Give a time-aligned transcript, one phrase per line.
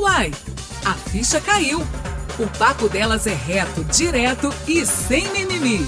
[0.00, 0.30] Uai,
[0.82, 1.80] a ficha caiu.
[2.38, 5.86] O papo delas é reto, direto e sem mimimi.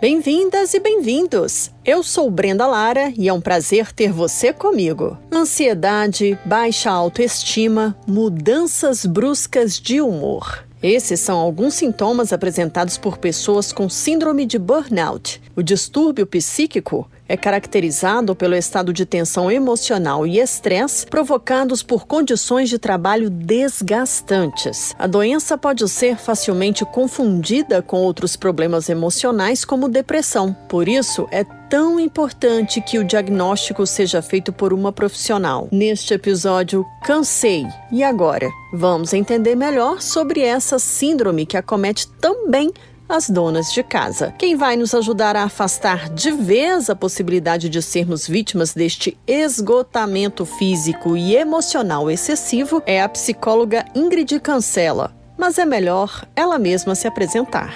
[0.00, 1.72] Bem-vindas e bem-vindos!
[1.84, 5.18] Eu sou Brenda Lara e é um prazer ter você comigo.
[5.32, 10.64] Ansiedade, baixa autoestima, mudanças bruscas de humor.
[10.80, 15.42] Esses são alguns sintomas apresentados por pessoas com síndrome de burnout.
[15.56, 22.68] O distúrbio psíquico é caracterizado pelo estado de tensão emocional e estresse provocados por condições
[22.68, 24.96] de trabalho desgastantes.
[24.98, 30.52] A doença pode ser facilmente confundida com outros problemas emocionais, como depressão.
[30.68, 35.68] Por isso, é tão importante que o diagnóstico seja feito por uma profissional.
[35.70, 37.64] Neste episódio, cansei.
[37.92, 38.50] E agora?
[38.72, 42.72] Vamos entender melhor sobre essa síndrome que acomete também
[43.10, 44.32] as donas de casa.
[44.38, 50.46] Quem vai nos ajudar a afastar de vez a possibilidade de sermos vítimas deste esgotamento
[50.46, 55.12] físico e emocional excessivo é a psicóloga Ingrid Cancela.
[55.36, 57.74] Mas é melhor ela mesma se apresentar.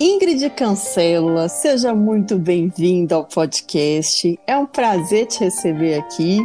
[0.00, 4.38] Ingrid Cancela, seja muito bem-vinda ao podcast.
[4.46, 6.40] É um prazer te receber aqui.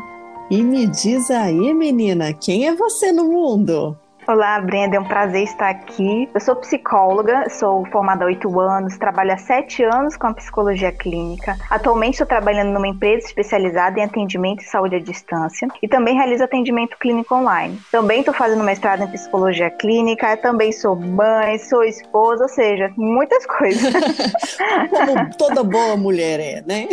[0.50, 3.98] E me diz aí, menina, quem é você no mundo?
[4.30, 6.30] Olá, Brenda, é um prazer estar aqui.
[6.32, 10.92] Eu sou psicóloga, sou formada há oito anos, trabalho há sete anos com a psicologia
[10.92, 11.58] clínica.
[11.68, 16.44] Atualmente estou trabalhando numa empresa especializada em atendimento e saúde à distância e também realizo
[16.44, 17.80] atendimento clínico online.
[17.92, 23.48] Também estou fazendo mestrado em psicologia clínica, também sou mãe, sou esposa, ou seja, muitas
[23.48, 23.92] coisas.
[24.94, 26.88] Como toda boa mulher é, né?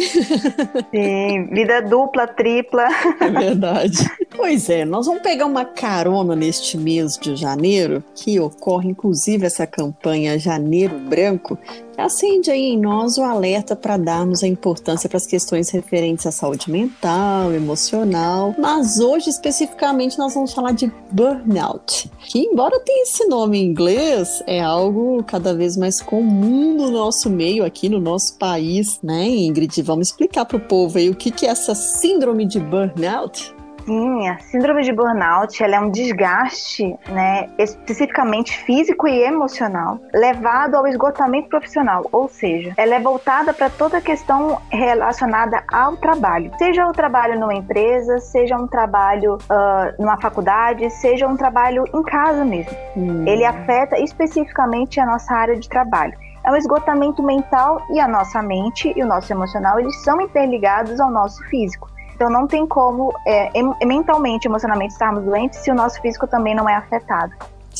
[0.90, 2.88] Sim, vida dupla, tripla.
[3.20, 4.10] É verdade.
[4.34, 9.66] Pois é, nós vamos pegar uma carona neste mês de janeiro, que ocorre inclusive essa
[9.66, 11.58] campanha Janeiro Branco,
[11.96, 16.30] acende aí em nós o alerta para darmos a importância para as questões referentes à
[16.30, 23.26] saúde mental, emocional, mas hoje especificamente nós vamos falar de burnout, que embora tenha esse
[23.26, 28.36] nome em inglês, é algo cada vez mais comum no nosso meio aqui no nosso
[28.36, 29.80] país, né, Ingrid?
[29.82, 33.55] Vamos explicar para o povo aí o que, que é essa síndrome de burnout?
[33.86, 40.74] Sim, a síndrome de burnout ela é um desgaste, né, especificamente físico e emocional, levado
[40.74, 46.50] ao esgotamento profissional, ou seja, ela é voltada para toda a questão relacionada ao trabalho,
[46.58, 52.02] seja o trabalho numa empresa, seja um trabalho uh, numa faculdade, seja um trabalho em
[52.02, 52.76] casa mesmo.
[52.96, 53.24] Hum.
[53.24, 58.40] Ele afeta especificamente a nossa área de trabalho é um esgotamento mental e a nossa
[58.40, 61.95] mente e o nosso emocional eles são interligados ao nosso físico.
[62.16, 63.50] Então não tem como é,
[63.84, 67.34] mentalmente, emocionalmente estarmos doentes se o nosso físico também não é afetado.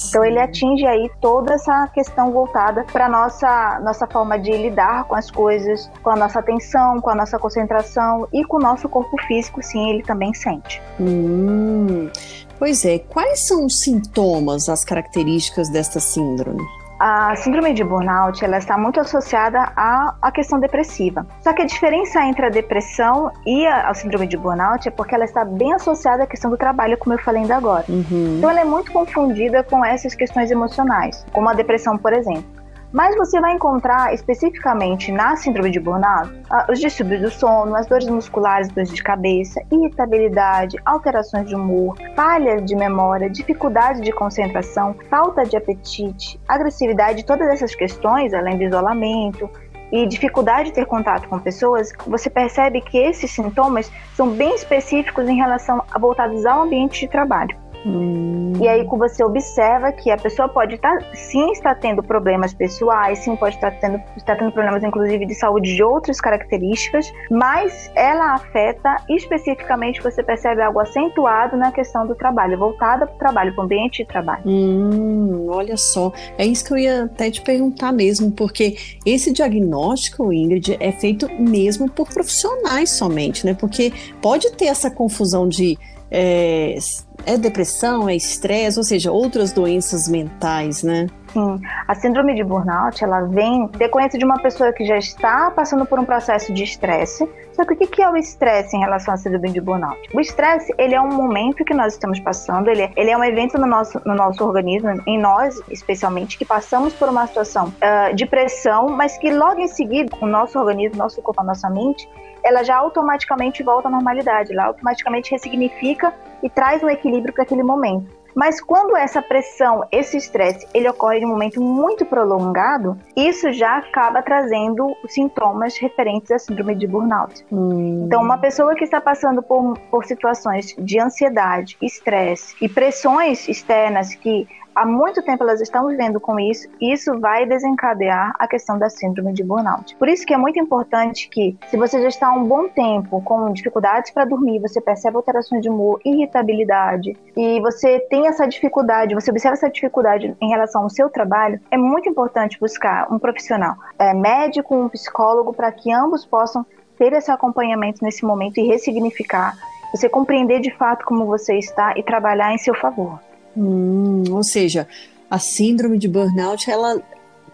[0.09, 5.15] Então ele atinge aí toda essa questão voltada para nossa nossa forma de lidar com
[5.15, 9.17] as coisas, com a nossa atenção, com a nossa concentração e com o nosso corpo
[9.27, 10.83] físico, sim, ele também sente.
[11.01, 12.11] Hum,
[12.59, 16.63] pois é, quais são os sintomas, as características desta síndrome?
[16.99, 21.27] A síndrome de burnout ela está muito associada à, à questão depressiva.
[21.43, 25.15] Só que a diferença entre a depressão e a, a, síndrome de burnout é porque
[25.15, 27.84] ela está bem associada à questão do trabalho, como eu falei ainda agora.
[27.89, 28.37] Uhum.
[28.39, 32.66] Então ela é muito confundida com essas questões emocionais, como a depressão, por exemplo.
[32.93, 36.31] Mas você vai encontrar especificamente na síndrome de burnout
[36.71, 42.65] os distúrbios do sono, as dores musculares, dores de cabeça, irritabilidade, alterações de humor, falhas
[42.65, 49.51] de memória, dificuldade de concentração, falta de apetite, agressividade, todas essas questões, além do isolamento,
[49.93, 55.29] e dificuldade de ter contato com pessoas, você percebe que esses sintomas são bem específicos
[55.29, 57.57] em relação a voltados ao ambiente de trabalho.
[57.87, 58.53] Hum.
[58.61, 63.21] E aí você observa que a pessoa pode estar, tá, sim, está tendo problemas pessoais,
[63.21, 68.35] sim, pode estar tendo, está tendo problemas, inclusive, de saúde de outras características, mas ela
[68.35, 73.63] afeta especificamente, você percebe algo acentuado na questão do trabalho, voltada para o trabalho, para
[73.63, 74.43] o ambiente de trabalho.
[74.47, 80.33] Hum, olha só, é isso que eu ia até te perguntar mesmo, porque esse diagnóstico,
[80.33, 83.55] Ingrid, é feito mesmo por profissionais somente, né?
[83.55, 85.79] Porque pode ter essa confusão de
[86.11, 86.77] é,
[87.25, 91.07] é depressão, é estresse, ou seja, outras doenças mentais, né?
[91.36, 95.84] Sim, a síndrome de burnout, ela vem decorrência de uma pessoa que já está passando
[95.84, 97.28] por um processo de estresse.
[97.53, 100.00] Só que o que é o estresse em relação à síndrome de burnout?
[100.15, 103.22] O estresse, ele é um momento que nós estamos passando, ele é, ele é um
[103.22, 108.15] evento no nosso, no nosso organismo, em nós especialmente, que passamos por uma situação uh,
[108.15, 112.09] de pressão, mas que logo em seguida, o nosso organismo, nosso corpo, a nossa mente,
[112.42, 117.62] ela já automaticamente volta à normalidade, ela automaticamente ressignifica e traz um equilíbrio para aquele
[117.62, 118.16] momento.
[118.36, 123.78] Mas quando essa pressão, esse estresse, ele ocorre em um momento muito prolongado, isso já
[123.78, 127.47] acaba trazendo sintomas referentes à síndrome de burnout.
[127.50, 128.04] Hum.
[128.06, 134.15] Então, uma pessoa que está passando por, por situações de ansiedade, estresse e pressões externas
[134.15, 134.47] que
[134.77, 138.91] há muito tempo elas estão vivendo com isso, e isso vai desencadear a questão da
[138.91, 139.97] síndrome de burnout.
[139.97, 143.23] Por isso que é muito importante que, se você já está há um bom tempo
[143.23, 149.15] com dificuldades para dormir, você percebe alterações de humor, irritabilidade, e você tem essa dificuldade,
[149.15, 153.77] você observa essa dificuldade em relação ao seu trabalho, é muito importante buscar um profissional,
[153.99, 156.67] é, médico, um psicólogo, para que ambos possam
[156.99, 159.55] ter esse acompanhamento nesse momento e ressignificar,
[159.95, 163.19] você compreender de fato como você está e trabalhar em seu favor.
[163.57, 164.87] Hum, ou seja,
[165.31, 167.03] a síndrome de burnout ela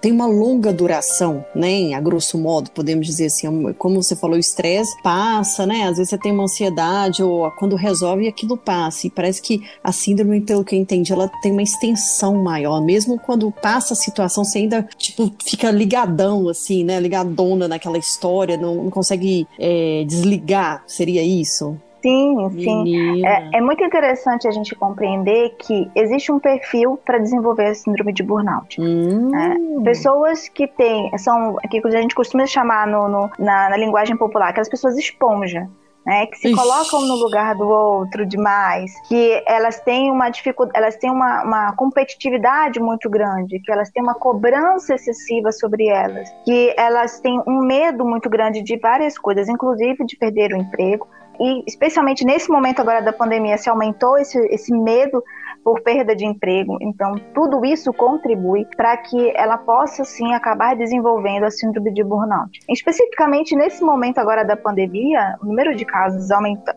[0.02, 1.94] tem uma longa duração, né?
[1.94, 5.84] A grosso modo, podemos dizer assim, como você falou, o estresse passa, né?
[5.84, 9.06] Às vezes você tem uma ansiedade ou quando resolve aquilo passa.
[9.06, 12.82] E parece que a síndrome, pelo que eu entendi, ela tem uma extensão maior.
[12.82, 16.98] Mesmo quando passa a situação, você ainda tipo fica ligadão assim, né?
[16.98, 20.82] Ligadona naquela história, não, não consegue é, desligar.
[20.84, 21.76] Seria isso?
[22.02, 23.24] Sim, sim.
[23.24, 28.12] É, é, muito interessante a gente compreender que existe um perfil para desenvolver a síndrome
[28.12, 28.80] de burnout.
[28.80, 29.30] Hum.
[29.34, 34.16] É, pessoas que têm, são, que a gente costuma chamar no, no na, na, linguagem
[34.16, 35.68] popular, aquelas pessoas esponja.
[36.04, 36.56] Né, que se Ixi.
[36.56, 41.76] colocam no lugar do outro demais, que elas têm uma dificuldade, elas têm uma, uma
[41.76, 47.64] competitividade muito grande, que elas têm uma cobrança excessiva sobre elas, que elas têm um
[47.64, 51.06] medo muito grande de várias coisas, inclusive de perder o emprego,
[51.42, 55.22] e especialmente nesse momento agora da pandemia se aumentou esse, esse medo
[55.64, 56.78] por perda de emprego.
[56.80, 62.60] Então, tudo isso contribui para que ela possa sim acabar desenvolvendo a síndrome de burnout.
[62.68, 66.28] Especificamente nesse momento agora da pandemia, o número de casos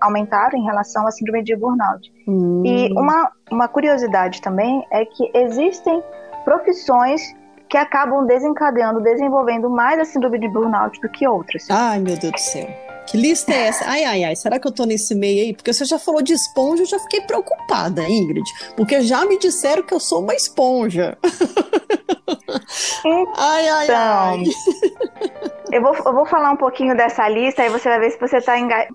[0.02, 2.12] aumentaram em relação à síndrome de burnout.
[2.28, 2.64] Hum.
[2.66, 6.04] E uma, uma curiosidade também é que existem
[6.44, 7.22] profissões
[7.70, 11.68] que acabam desencadeando, desenvolvendo mais a síndrome de burnout do que outras.
[11.72, 12.85] Ai, meu Deus do céu.
[13.08, 13.86] Que lista é essa?
[13.86, 15.54] Ai, ai, ai, será que eu tô nesse meio aí?
[15.54, 18.46] Porque você já falou de esponja, eu já fiquei preocupada, Ingrid.
[18.76, 21.18] Porque já me disseram que eu sou uma esponja.
[22.28, 24.44] Então, ai, ai, ai.
[25.72, 28.38] Eu vou, eu vou falar um pouquinho dessa lista, aí você vai ver se você
[28.38, 28.54] está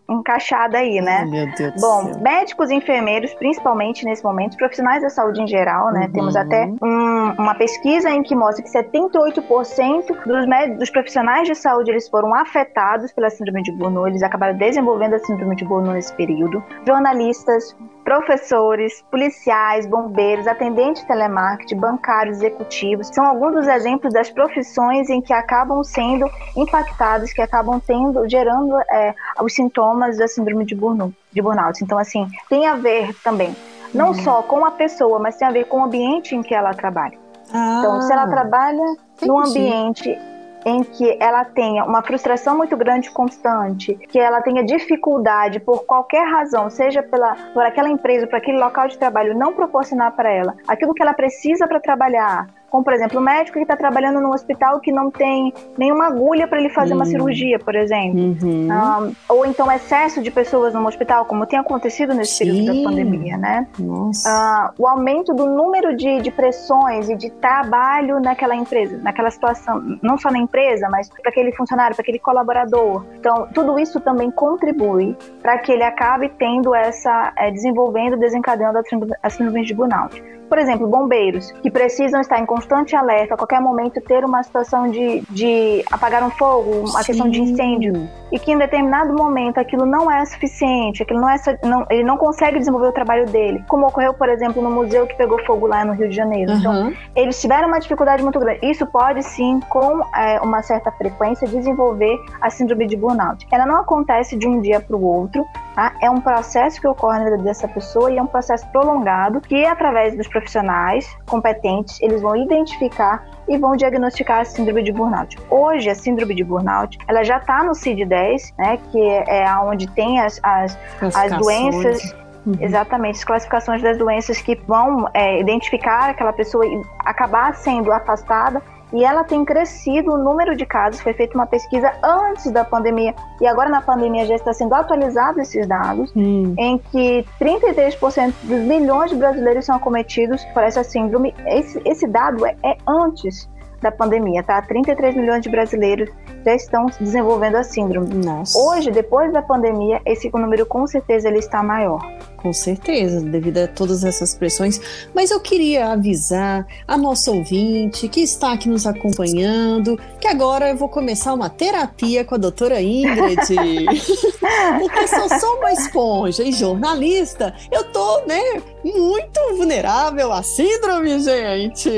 [0.08, 1.24] encaixada aí, né?
[1.24, 2.22] Meu Deus Bom, céu.
[2.22, 6.06] médicos e enfermeiros, principalmente nesse momento, profissionais da saúde em geral, né?
[6.06, 6.12] Uhum.
[6.12, 11.90] Temos até um, uma pesquisa em que mostra que 78% dos, dos profissionais de saúde
[11.90, 16.14] eles foram afetados pela síndrome de Burnout, eles acabaram desenvolvendo a síndrome de Burnout nesse
[16.14, 16.62] período.
[16.86, 17.76] Jornalistas,
[18.10, 25.20] professores, policiais, bombeiros, atendentes de telemarketing, bancários, executivos, são alguns dos exemplos das profissões em
[25.20, 31.14] que acabam sendo impactados, que acabam tendo, gerando é, os sintomas da síndrome de burnout,
[31.32, 31.84] de burnout.
[31.84, 33.54] Então, assim, tem a ver também,
[33.94, 34.14] não uhum.
[34.14, 37.16] só com a pessoa, mas tem a ver com o ambiente em que ela trabalha.
[37.54, 38.82] Ah, então, se ela trabalha
[39.14, 39.28] entendi.
[39.28, 40.18] num ambiente
[40.64, 46.24] em que ela tenha uma frustração muito grande constante, que ela tenha dificuldade por qualquer
[46.26, 50.56] razão, seja pela por aquela empresa, por aquele local de trabalho não proporcionar para ela
[50.66, 54.30] aquilo que ela precisa para trabalhar, como, por exemplo, o médico que está trabalhando num
[54.30, 57.00] hospital que não tem nenhuma agulha para ele fazer uhum.
[57.00, 58.20] uma cirurgia, por exemplo.
[58.20, 58.68] Uhum.
[58.70, 62.44] Um, ou então excesso de pessoas no hospital, como tem acontecido nesse Sim.
[62.44, 63.66] período da pandemia, né?
[63.78, 69.98] Uh, o aumento do número de, de pressões e de trabalho naquela empresa, naquela situação,
[70.00, 73.04] não só na empresa, mas para aquele funcionário, para aquele colaborador.
[73.18, 78.78] Então, tudo isso também contribui para que ele acabe tendo essa, é, desenvolvendo, desencadeando
[79.22, 80.39] a síndrome de burnout.
[80.50, 84.90] Por exemplo, bombeiros, que precisam estar em constante alerta, a qualquer momento ter uma situação
[84.90, 87.06] de, de apagar um fogo, uma Sim.
[87.06, 91.36] questão de incêndio, e que em determinado momento aquilo não é suficiente, aquilo não é,
[91.62, 95.14] não, ele não consegue desenvolver o trabalho dele, como ocorreu, por exemplo, no museu que
[95.14, 96.50] pegou fogo lá no Rio de Janeiro.
[96.50, 96.58] Uhum.
[96.58, 98.58] Então, eles tiveram uma dificuldade muito grande.
[98.62, 103.46] Isso pode sim, com é, uma certa frequência, desenvolver a síndrome de burnout.
[103.52, 105.46] Ela não acontece de um dia para o outro,
[105.76, 105.92] tá?
[106.02, 109.64] É um processo que ocorre na vida dessa pessoa e é um processo prolongado que,
[109.64, 115.36] através dos profissionais competentes, eles vão identificar e vão diagnosticar a síndrome de burnout.
[115.50, 120.20] Hoje, a síndrome de burnout, ela já está no CID-10, né, que é onde tem
[120.20, 120.78] as, as,
[121.14, 122.14] as doenças
[122.46, 122.56] Uhum.
[122.58, 128.62] Exatamente, as classificações das doenças que vão é, identificar aquela pessoa e acabar sendo afastada
[128.92, 131.00] e ela tem crescido o número de casos.
[131.00, 135.40] Foi feita uma pesquisa antes da pandemia e agora na pandemia já está sendo atualizados
[135.42, 136.54] esses dados, hum.
[136.58, 141.34] em que 33% dos milhões de brasileiros são acometidos por essa síndrome.
[141.46, 143.48] Esse, esse dado é, é antes
[143.80, 144.60] da pandemia, tá?
[144.62, 146.10] 33 milhões de brasileiros
[146.44, 148.14] já estão desenvolvendo a síndrome.
[148.14, 148.58] Nossa.
[148.58, 152.00] Hoje, depois da pandemia, esse número com certeza ele está maior.
[152.40, 154.80] Com certeza, devido a todas essas pressões.
[155.14, 160.76] Mas eu queria avisar a nossa ouvinte que está aqui nos acompanhando que agora eu
[160.76, 163.40] vou começar uma terapia com a doutora Ingrid.
[164.78, 168.40] Porque se eu sou uma esponja e jornalista, eu tô, né,
[168.84, 171.90] muito vulnerável à síndrome, gente.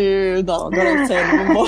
[0.46, 1.66] Não, agora é sério, não vou,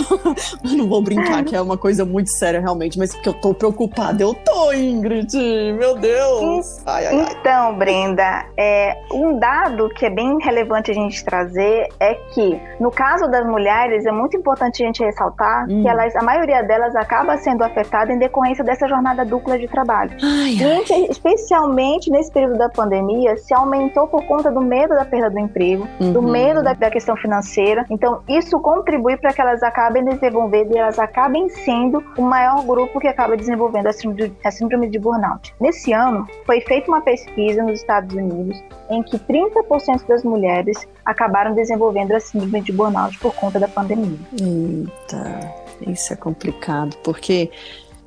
[0.76, 4.22] não vou brincar, que é uma coisa muito séria realmente, mas porque eu tô preocupada,
[4.22, 5.34] eu tô, Ingrid,
[5.78, 6.78] meu Deus.
[6.86, 7.36] Ai, ai, ai.
[7.40, 8.63] Então, Brenda, é,
[9.12, 14.04] um dado que é bem relevante a gente trazer é que, no caso das mulheres,
[14.06, 15.82] é muito importante a gente ressaltar hum.
[15.82, 20.16] que elas, a maioria delas acaba sendo afetada em decorrência dessa jornada dupla de trabalho.
[20.22, 25.30] Ai, gente, especialmente nesse período da pandemia, se aumentou por conta do medo da perda
[25.30, 26.12] do emprego, uhum.
[26.12, 27.84] do medo da, da, questão financeira.
[27.90, 33.00] Então, isso contribui para que elas acabem desenvolvendo e elas acabem sendo o maior grupo
[33.00, 35.54] que acaba desenvolvendo a síndrome, de, a síndrome de burnout.
[35.60, 38.53] Nesse ano, foi feita uma pesquisa nos Estados Unidos
[38.90, 44.18] em que 30% das mulheres acabaram desenvolvendo a síndrome de burnout por conta da pandemia.
[44.32, 45.54] Eita,
[45.86, 47.50] isso é complicado, porque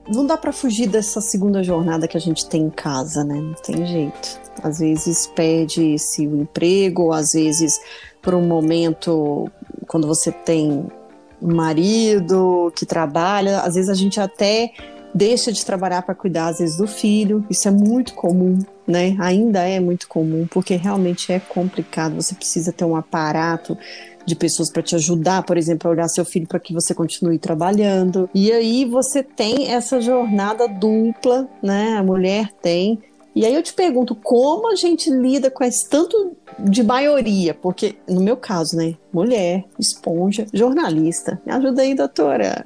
[0.07, 3.35] não dá para fugir dessa segunda jornada que a gente tem em casa, né?
[3.35, 4.39] Não tem jeito.
[4.63, 7.79] Às vezes perde-se o emprego, às vezes
[8.21, 9.49] por um momento,
[9.87, 10.85] quando você tem
[11.41, 14.73] um marido que trabalha, às vezes a gente até
[15.13, 17.45] deixa de trabalhar para cuidar, às vezes, do filho.
[17.49, 19.15] Isso é muito comum, né?
[19.19, 22.15] Ainda é muito comum, porque realmente é complicado.
[22.15, 23.77] Você precisa ter um aparato
[24.25, 27.39] de pessoas para te ajudar, por exemplo, a olhar seu filho para que você continue
[27.39, 28.29] trabalhando.
[28.33, 31.95] E aí você tem essa jornada dupla, né?
[31.97, 32.99] A mulher tem
[33.37, 37.53] e aí eu te pergunto, como a gente lida com esse tanto de maioria?
[37.53, 38.95] Porque, no meu caso, né?
[39.13, 41.39] Mulher, esponja, jornalista.
[41.45, 42.65] Me ajuda aí, doutora.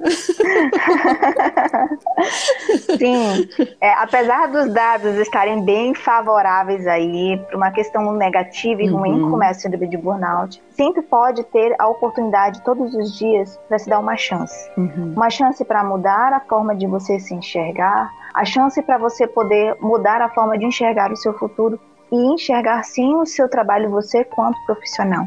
[2.98, 3.48] Sim.
[3.82, 9.30] É, apesar dos dados estarem bem favoráveis aí para uma questão negativa e ruim, uhum.
[9.30, 13.78] como é a síndrome de burnout, sempre pode ter a oportunidade todos os dias para
[13.78, 14.70] se dar uma chance.
[14.78, 15.12] Uhum.
[15.14, 19.76] Uma chance para mudar a forma de você se enxergar, a chance para você poder
[19.80, 21.78] mudar a forma enxergar o seu futuro
[22.10, 25.26] e enxergar sim o seu trabalho você quanto profissional.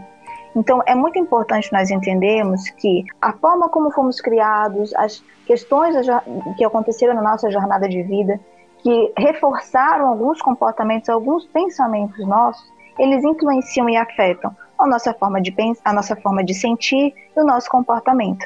[0.55, 5.95] Então é muito importante nós entendermos que a forma como fomos criados, as questões
[6.57, 8.39] que aconteceram na nossa jornada de vida,
[8.79, 15.51] que reforçaram alguns comportamentos, alguns pensamentos nossos, eles influenciam e afetam a nossa forma de
[15.51, 18.45] pensar, a nossa forma de sentir e o nosso comportamento.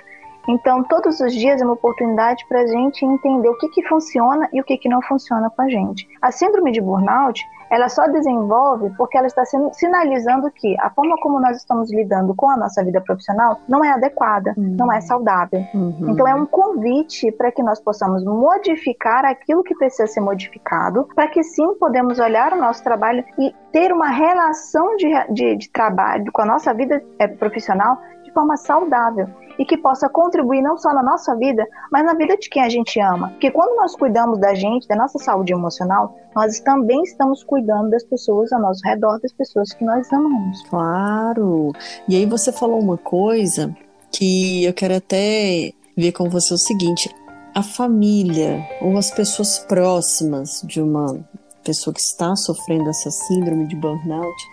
[0.50, 4.50] Então, todos os dias é uma oportunidade para a gente entender o que, que funciona
[4.52, 6.10] e o que, que não funciona com a gente.
[6.20, 7.40] A síndrome de burnout,
[7.70, 12.50] ela só desenvolve porque ela está sinalizando que a forma como nós estamos lidando com
[12.50, 14.76] a nossa vida profissional não é adequada, uhum.
[14.76, 15.64] não é saudável.
[15.72, 16.08] Uhum.
[16.10, 21.28] Então, é um convite para que nós possamos modificar aquilo que precisa ser modificado, para
[21.28, 26.32] que sim podemos olhar o nosso trabalho e ter uma relação de, de, de trabalho
[26.32, 29.28] com a nossa vida é, profissional de forma saudável
[29.60, 32.70] e que possa contribuir não só na nossa vida, mas na vida de quem a
[32.70, 33.30] gente ama.
[33.32, 38.06] Porque quando nós cuidamos da gente, da nossa saúde emocional, nós também estamos cuidando das
[38.06, 40.64] pessoas ao nosso redor, das pessoas que nós amamos.
[40.70, 41.74] Claro!
[42.08, 43.76] E aí você falou uma coisa
[44.10, 47.14] que eu quero até ver com você o seguinte:
[47.54, 51.20] a família ou as pessoas próximas de uma
[51.66, 54.44] pessoa que está sofrendo essa síndrome de burnout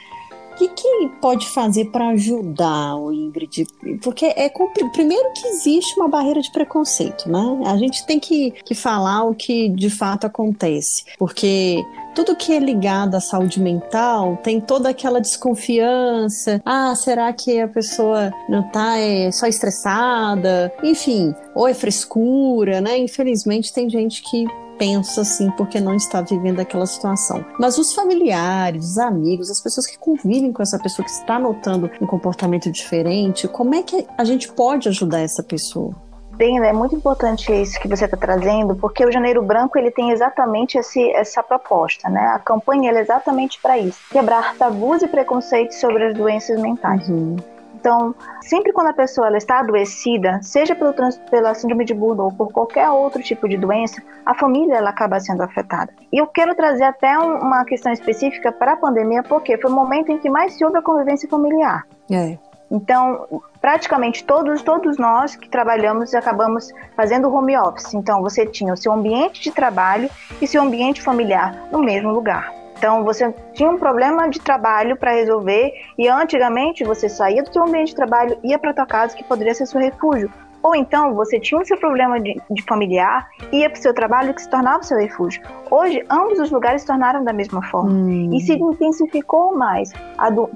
[0.57, 3.67] o que, que pode fazer para ajudar o Ingrid?
[4.03, 4.51] Porque é
[4.93, 7.61] primeiro que existe uma barreira de preconceito, né?
[7.67, 11.85] A gente tem que, que falar o que de fato acontece, porque
[12.15, 16.63] tudo que é ligado à saúde mental tem toda aquela desconfiança.
[16.65, 20.73] Ah, será que a pessoa não tá é, só estressada?
[20.83, 22.97] Enfim, ou é frescura, né?
[22.97, 24.47] Infelizmente tem gente que
[24.79, 27.45] pensa assim porque não está vivendo aquela situação.
[27.59, 31.91] Mas os familiares, os amigos, as pessoas que convivem com essa pessoa que está notando
[32.01, 35.95] um comportamento diferente, como é que a gente pode ajudar essa pessoa?
[36.37, 40.11] Bem, é muito importante isso que você está trazendo, porque o Janeiro Branco ele tem
[40.11, 42.27] exatamente esse, essa proposta, né?
[42.35, 47.09] A campanha é exatamente para isso, quebrar tabus e preconceitos sobre as doenças mentais.
[47.09, 47.37] Uhum.
[47.87, 50.93] Então, sempre quando a pessoa ela está adoecida, seja pelo
[51.31, 55.21] pela síndrome de Burnout ou por qualquer outro tipo de doença, a família ela acaba
[55.21, 55.93] sendo afetada.
[56.13, 59.73] E eu quero trazer até um, uma questão específica para a pandemia, porque foi o
[59.73, 61.87] momento em que mais se houve a convivência familiar.
[62.11, 62.37] É.
[62.69, 67.95] Então, praticamente todos, todos nós que trabalhamos acabamos fazendo home office.
[67.95, 70.11] Então, você tinha o seu ambiente de trabalho
[70.43, 72.53] e seu ambiente familiar no mesmo lugar.
[72.77, 77.63] Então você tinha um problema de trabalho para resolver e antigamente você saía do seu
[77.63, 80.31] ambiente de trabalho, ia para tua casa que poderia ser seu refúgio,
[80.63, 84.35] Ou então você tinha o seu problema de, de familiar, ia para o seu trabalho
[84.35, 85.41] que se tornava o seu refúgio.
[85.71, 87.93] Hoje, ambos os lugares se tornaram da mesma forma.
[87.93, 88.35] Hum.
[88.35, 89.93] E se intensificou mais,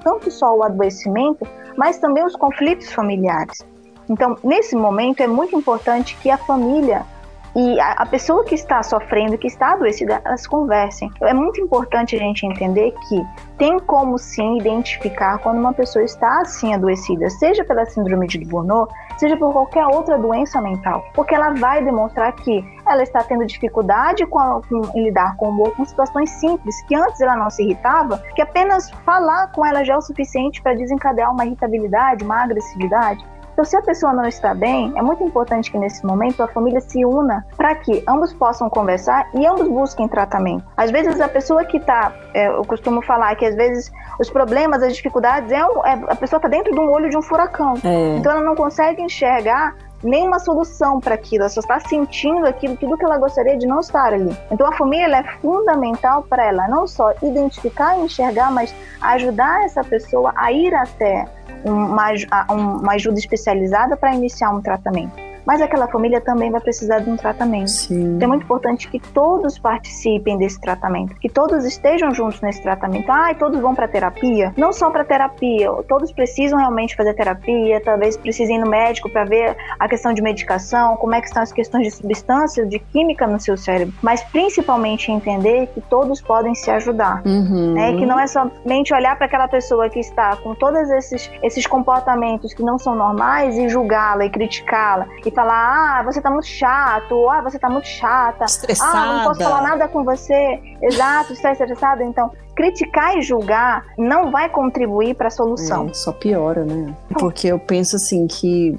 [0.03, 1.47] tanto só o adoecimento,
[1.77, 3.65] mas também os conflitos familiares.
[4.09, 7.05] Então, nesse momento, é muito importante que a família
[7.55, 11.11] e a, pessoa que está sofrendo, que está adoecida, elas conversem.
[11.21, 13.25] É muito importante a gente entender que
[13.57, 18.93] tem como sim identificar quando uma pessoa está assim adoecida, seja pela síndrome de Burnout,
[19.17, 24.25] seja por qualquer outra doença mental, porque ela vai demonstrar que ela está tendo dificuldade
[24.25, 28.41] com, a, com lidar com com situações simples, que antes ela não se irritava, que
[28.41, 33.23] apenas falar com ela já é o suficiente para desencadear uma irritabilidade, uma agressividade.
[33.61, 36.81] Então, se a pessoa não está bem, é muito importante que nesse momento a família
[36.81, 40.65] se una para que ambos possam conversar e ambos busquem tratamento.
[40.75, 44.81] Às vezes, a pessoa que está, é, eu costumo falar que às vezes os problemas,
[44.81, 47.75] as dificuldades, é, um, é a pessoa está dentro de um olho de um furacão.
[47.83, 48.17] É.
[48.17, 52.97] Então, ela não consegue enxergar nenhuma solução para aquilo, ela só está sentindo aquilo, tudo
[52.97, 54.35] que ela gostaria de não estar ali.
[54.49, 59.83] Então a família é fundamental para ela não só identificar e enxergar, mas ajudar essa
[59.83, 61.25] pessoa a ir até
[61.63, 62.05] uma,
[62.49, 67.17] uma ajuda especializada para iniciar um tratamento mas aquela família também vai precisar de um
[67.17, 67.69] tratamento.
[67.69, 68.15] Sim.
[68.15, 73.11] Então é muito importante que todos participem desse tratamento, que todos estejam juntos nesse tratamento.
[73.11, 74.53] Ah, e todos vão para terapia?
[74.57, 79.25] Não só para terapia, todos precisam realmente fazer terapia, talvez precisem ir no médico para
[79.25, 83.27] ver a questão de medicação, como é que estão as questões de substâncias, de química
[83.27, 87.73] no seu cérebro, mas principalmente entender que todos podem se ajudar, uhum.
[87.73, 87.93] né?
[87.93, 92.53] Que não é somente olhar para aquela pessoa que está com todos esses esses comportamentos
[92.53, 97.29] que não são normais e julgá-la e criticá-la e falar, ah, você tá muito chato,
[97.29, 98.97] ah, você tá muito chata, Estressada.
[98.97, 100.59] ah, não posso falar nada com você.
[100.81, 102.03] Exato, está estressada.
[102.03, 105.87] Então, criticar e julgar não vai contribuir para a solução.
[105.89, 106.93] É, só piora, né?
[107.19, 108.75] Porque eu penso assim que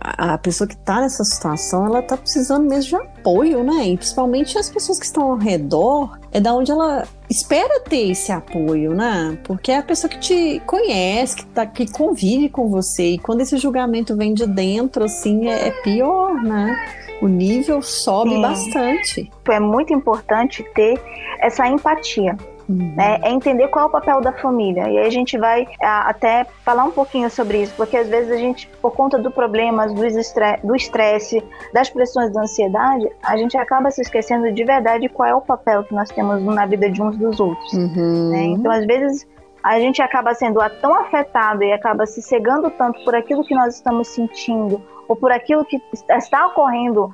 [0.00, 3.88] a pessoa que está nessa situação, ela está precisando mesmo de apoio, né?
[3.88, 8.30] E principalmente as pessoas que estão ao redor, é da onde ela espera ter esse
[8.30, 9.38] apoio, né?
[9.44, 13.10] Porque é a pessoa que te conhece, que, tá, que convive com você.
[13.10, 16.76] E quando esse julgamento vem de dentro, assim, é, é pior, né?
[17.22, 18.42] O nível sobe Sim.
[18.42, 19.30] bastante.
[19.48, 21.00] É muito importante ter
[21.40, 22.36] essa empatia
[22.68, 22.94] Uhum.
[22.96, 23.18] Né?
[23.22, 24.88] É entender qual é o papel da família.
[24.88, 28.30] E aí a gente vai a, até falar um pouquinho sobre isso, porque às vezes
[28.30, 33.90] a gente, por conta do problemas, do estresse, das pressões da ansiedade, a gente acaba
[33.90, 37.16] se esquecendo de verdade qual é o papel que nós temos na vida de uns
[37.16, 37.72] dos outros.
[37.72, 38.30] Uhum.
[38.30, 38.42] Né?
[38.44, 39.26] Então, às vezes,
[39.64, 43.76] a gente acaba sendo tão afetado e acaba se cegando tanto por aquilo que nós
[43.76, 47.12] estamos sentindo ou por aquilo que está ocorrendo uh,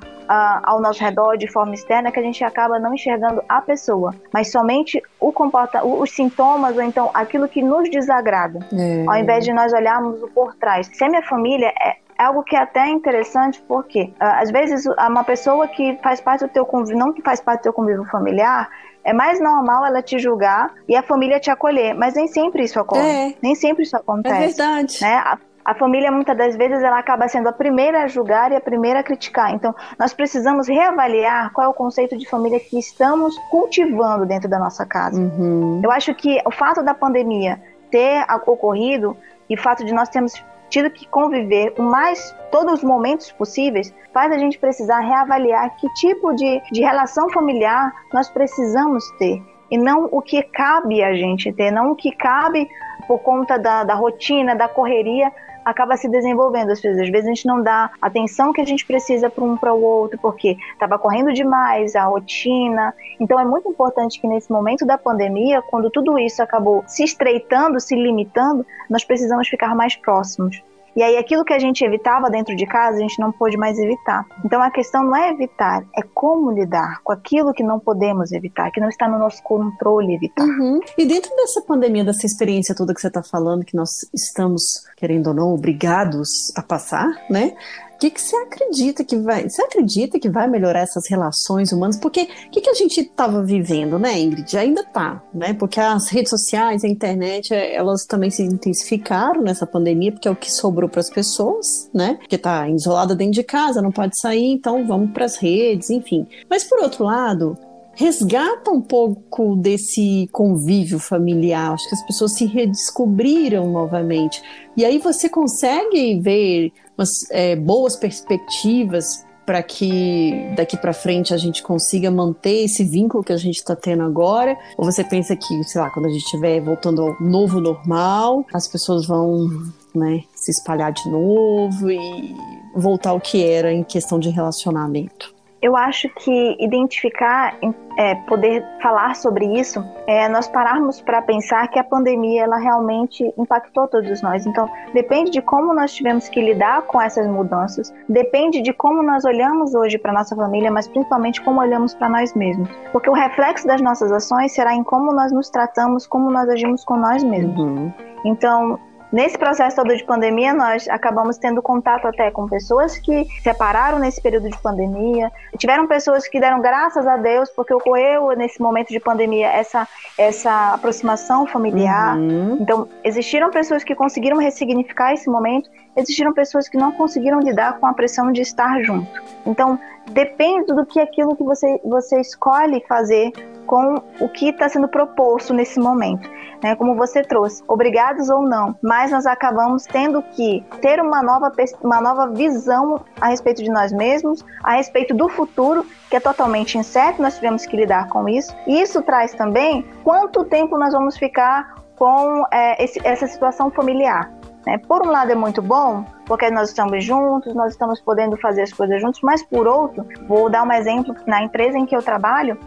[0.63, 4.51] ao nosso redor de forma externa que a gente acaba não enxergando a pessoa, mas
[4.51, 9.05] somente o comporta os sintomas ou então aquilo que nos desagrada, é.
[9.07, 10.89] ao invés de nós olharmos o por trás.
[10.93, 14.85] Se a minha família é, é algo que é até interessante porque uh, às vezes
[14.85, 18.05] uma pessoa que faz parte do teu convívio, não que faz parte do teu convívio
[18.05, 18.69] familiar,
[19.03, 22.79] é mais normal ela te julgar e a família te acolher, mas nem sempre isso
[22.79, 23.01] ocorre.
[23.01, 23.35] É.
[23.41, 24.35] Nem sempre isso acontece.
[24.35, 25.01] É verdade.
[25.01, 25.15] Né?
[25.15, 28.61] A, a família muitas das vezes ela acaba sendo a primeira a julgar e a
[28.61, 29.53] primeira a criticar.
[29.53, 34.59] Então, nós precisamos reavaliar qual é o conceito de família que estamos cultivando dentro da
[34.59, 35.19] nossa casa.
[35.19, 35.81] Uhum.
[35.83, 39.15] Eu acho que o fato da pandemia ter ocorrido
[39.49, 40.33] e o fato de nós termos
[40.71, 45.87] tido que conviver com mais todos os momentos possíveis, faz a gente precisar reavaliar que
[45.95, 49.43] tipo de, de relação familiar nós precisamos ter.
[49.69, 52.67] E não o que cabe a gente ter, não o que cabe
[53.07, 55.31] por conta da, da rotina, da correria,
[55.65, 56.71] acaba se desenvolvendo.
[56.71, 59.57] Às vezes, às vezes a gente não dá atenção que a gente precisa para um
[59.57, 62.93] para o outro, porque estava correndo demais a rotina.
[63.19, 67.79] Então é muito importante que nesse momento da pandemia, quando tudo isso acabou se estreitando,
[67.79, 70.61] se limitando, nós precisamos ficar mais próximos.
[70.95, 73.77] E aí aquilo que a gente evitava dentro de casa, a gente não pôde mais
[73.79, 74.25] evitar.
[74.43, 78.71] Então a questão não é evitar, é como lidar com aquilo que não podemos evitar,
[78.71, 80.43] que não está no nosso controle evitar.
[80.43, 80.79] Uhum.
[80.97, 85.27] E dentro dessa pandemia, dessa experiência toda que você está falando, que nós estamos, querendo
[85.27, 87.53] ou não, obrigados a passar, né?
[88.01, 89.47] Que, que você acredita que vai?
[89.47, 91.97] Você acredita que vai melhorar essas relações humanas?
[91.97, 94.57] Porque o que, que a gente estava vivendo, né, Ingrid?
[94.57, 95.53] Ainda tá, né?
[95.53, 100.31] Porque as redes sociais, a internet, é, elas também se intensificaram nessa pandemia, porque é
[100.31, 102.15] o que sobrou para as pessoas, né?
[102.15, 106.25] Porque tá isolada dentro de casa, não pode sair, então vamos para as redes, enfim.
[106.49, 107.55] Mas por outro lado,
[107.93, 111.73] resgata um pouco desse convívio familiar.
[111.73, 114.41] Acho que as pessoas se redescobriram novamente.
[114.75, 121.37] E aí você consegue ver umas é, boas perspectivas para que daqui para frente a
[121.37, 124.55] gente consiga manter esse vínculo que a gente está tendo agora?
[124.77, 128.67] Ou você pensa que, sei lá, quando a gente estiver voltando ao novo normal, as
[128.67, 129.49] pessoas vão
[129.95, 132.35] né, se espalhar de novo e
[132.75, 135.33] voltar ao que era em questão de relacionamento?
[135.61, 137.55] Eu acho que identificar,
[137.97, 143.31] é, poder falar sobre isso, é nós pararmos para pensar que a pandemia ela realmente
[143.37, 144.45] impactou todos nós.
[144.45, 149.23] Então, depende de como nós tivemos que lidar com essas mudanças, depende de como nós
[149.23, 152.67] olhamos hoje para nossa família, mas principalmente como olhamos para nós mesmos.
[152.91, 156.83] Porque o reflexo das nossas ações será em como nós nos tratamos, como nós agimos
[156.83, 157.59] com nós mesmos.
[157.59, 157.93] Uhum.
[158.25, 158.79] Então,
[159.11, 164.21] Nesse processo todo de pandemia, nós acabamos tendo contato até com pessoas que separaram nesse
[164.21, 165.29] período de pandemia.
[165.57, 169.85] Tiveram pessoas que deram graças a Deus porque ocorreu nesse momento de pandemia essa,
[170.17, 172.17] essa aproximação familiar.
[172.17, 172.57] Uhum.
[172.61, 177.87] Então, existiram pessoas que conseguiram ressignificar esse momento, existiram pessoas que não conseguiram lidar com
[177.87, 179.21] a pressão de estar junto.
[179.45, 179.77] Então,
[180.11, 183.31] depende do que aquilo que você, você escolhe fazer
[183.65, 186.29] com o que está sendo proposto nesse momento
[186.61, 191.51] né, como você trouxe, obrigados ou não, mas nós acabamos tendo que ter uma nova,
[191.81, 196.77] uma nova visão a respeito de nós mesmos, a respeito do futuro, que é totalmente
[196.77, 198.55] incerto, nós tivemos que lidar com isso.
[198.67, 204.31] E isso traz também quanto tempo nós vamos ficar com é, esse, essa situação familiar.
[204.65, 204.77] Né?
[204.77, 208.71] Por um lado é muito bom, porque nós estamos juntos, nós estamos podendo fazer as
[208.71, 212.57] coisas juntos, mas por outro, vou dar um exemplo, na empresa em que eu trabalho,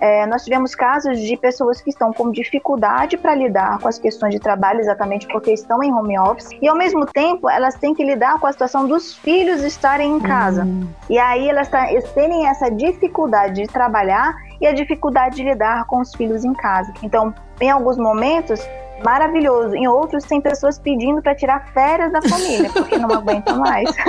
[0.00, 4.32] é, nós tivemos casos de pessoas que estão com dificuldade para lidar com as questões
[4.32, 8.02] de trabalho, exatamente porque estão em home office, e ao mesmo tempo elas têm que
[8.02, 10.64] lidar com a situação dos filhos estarem em casa.
[10.64, 10.88] Uhum.
[11.10, 11.68] E aí elas
[12.14, 16.90] terem essa dificuldade de trabalhar e a dificuldade de lidar com os filhos em casa.
[17.02, 18.66] Então, em alguns momentos,
[19.04, 19.74] maravilhoso.
[19.74, 23.90] Em outros, tem pessoas pedindo para tirar férias da família, porque não aguentam mais.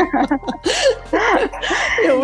[2.03, 2.23] Eu...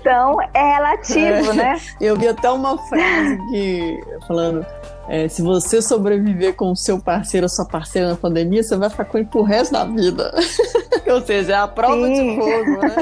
[0.00, 1.80] Então, é relativo, é, né?
[2.00, 4.66] Eu vi até uma frase que, falando,
[5.08, 8.88] é, se você sobreviver com o seu parceiro ou sua parceira na pandemia, você vai
[8.88, 10.32] ficar com ele pro resto da vida.
[11.06, 12.30] Ou seja, é a prova Sim.
[12.30, 12.96] de fogo, né?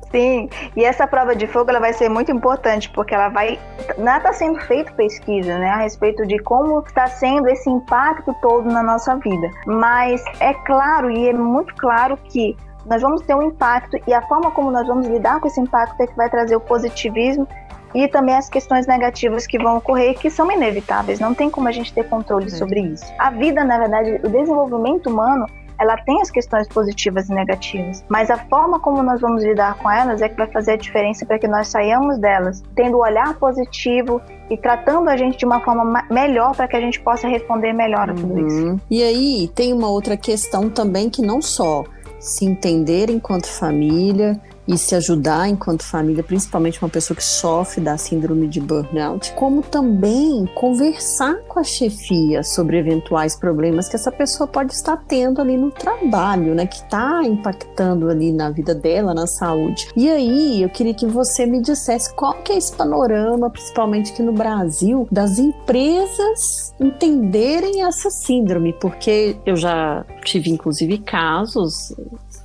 [0.10, 3.60] Sim, e essa prova de fogo ela vai ser muito importante, porque ela vai.
[3.88, 8.82] Está sendo feita pesquisa né, a respeito de como está sendo esse impacto todo na
[8.82, 9.48] nossa vida.
[9.66, 14.22] Mas é claro, e é muito claro que nós vamos ter um impacto e a
[14.22, 17.46] forma como nós vamos lidar com esse impacto é que vai trazer o positivismo
[17.94, 21.72] e também as questões negativas que vão ocorrer, que são inevitáveis, não tem como a
[21.72, 22.50] gente ter controle é.
[22.50, 23.04] sobre isso.
[23.18, 25.46] A vida, na verdade, o desenvolvimento humano,
[25.78, 29.90] ela tem as questões positivas e negativas, mas a forma como nós vamos lidar com
[29.90, 33.02] elas é que vai fazer a diferença para que nós saiamos delas, tendo o um
[33.02, 37.26] olhar positivo e tratando a gente de uma forma melhor para que a gente possa
[37.26, 38.46] responder melhor a tudo uhum.
[38.46, 38.80] isso.
[38.90, 41.84] E aí tem uma outra questão também que não só
[42.18, 47.96] se entender enquanto família, e se ajudar enquanto família, principalmente uma pessoa que sofre da
[47.96, 54.46] síndrome de burnout, como também conversar com a chefia sobre eventuais problemas que essa pessoa
[54.46, 59.26] pode estar tendo ali no trabalho, né, que está impactando ali na vida dela, na
[59.26, 59.88] saúde.
[59.96, 64.22] E aí, eu queria que você me dissesse qual que é esse panorama, principalmente aqui
[64.22, 71.94] no Brasil, das empresas entenderem essa síndrome, porque eu já tive inclusive casos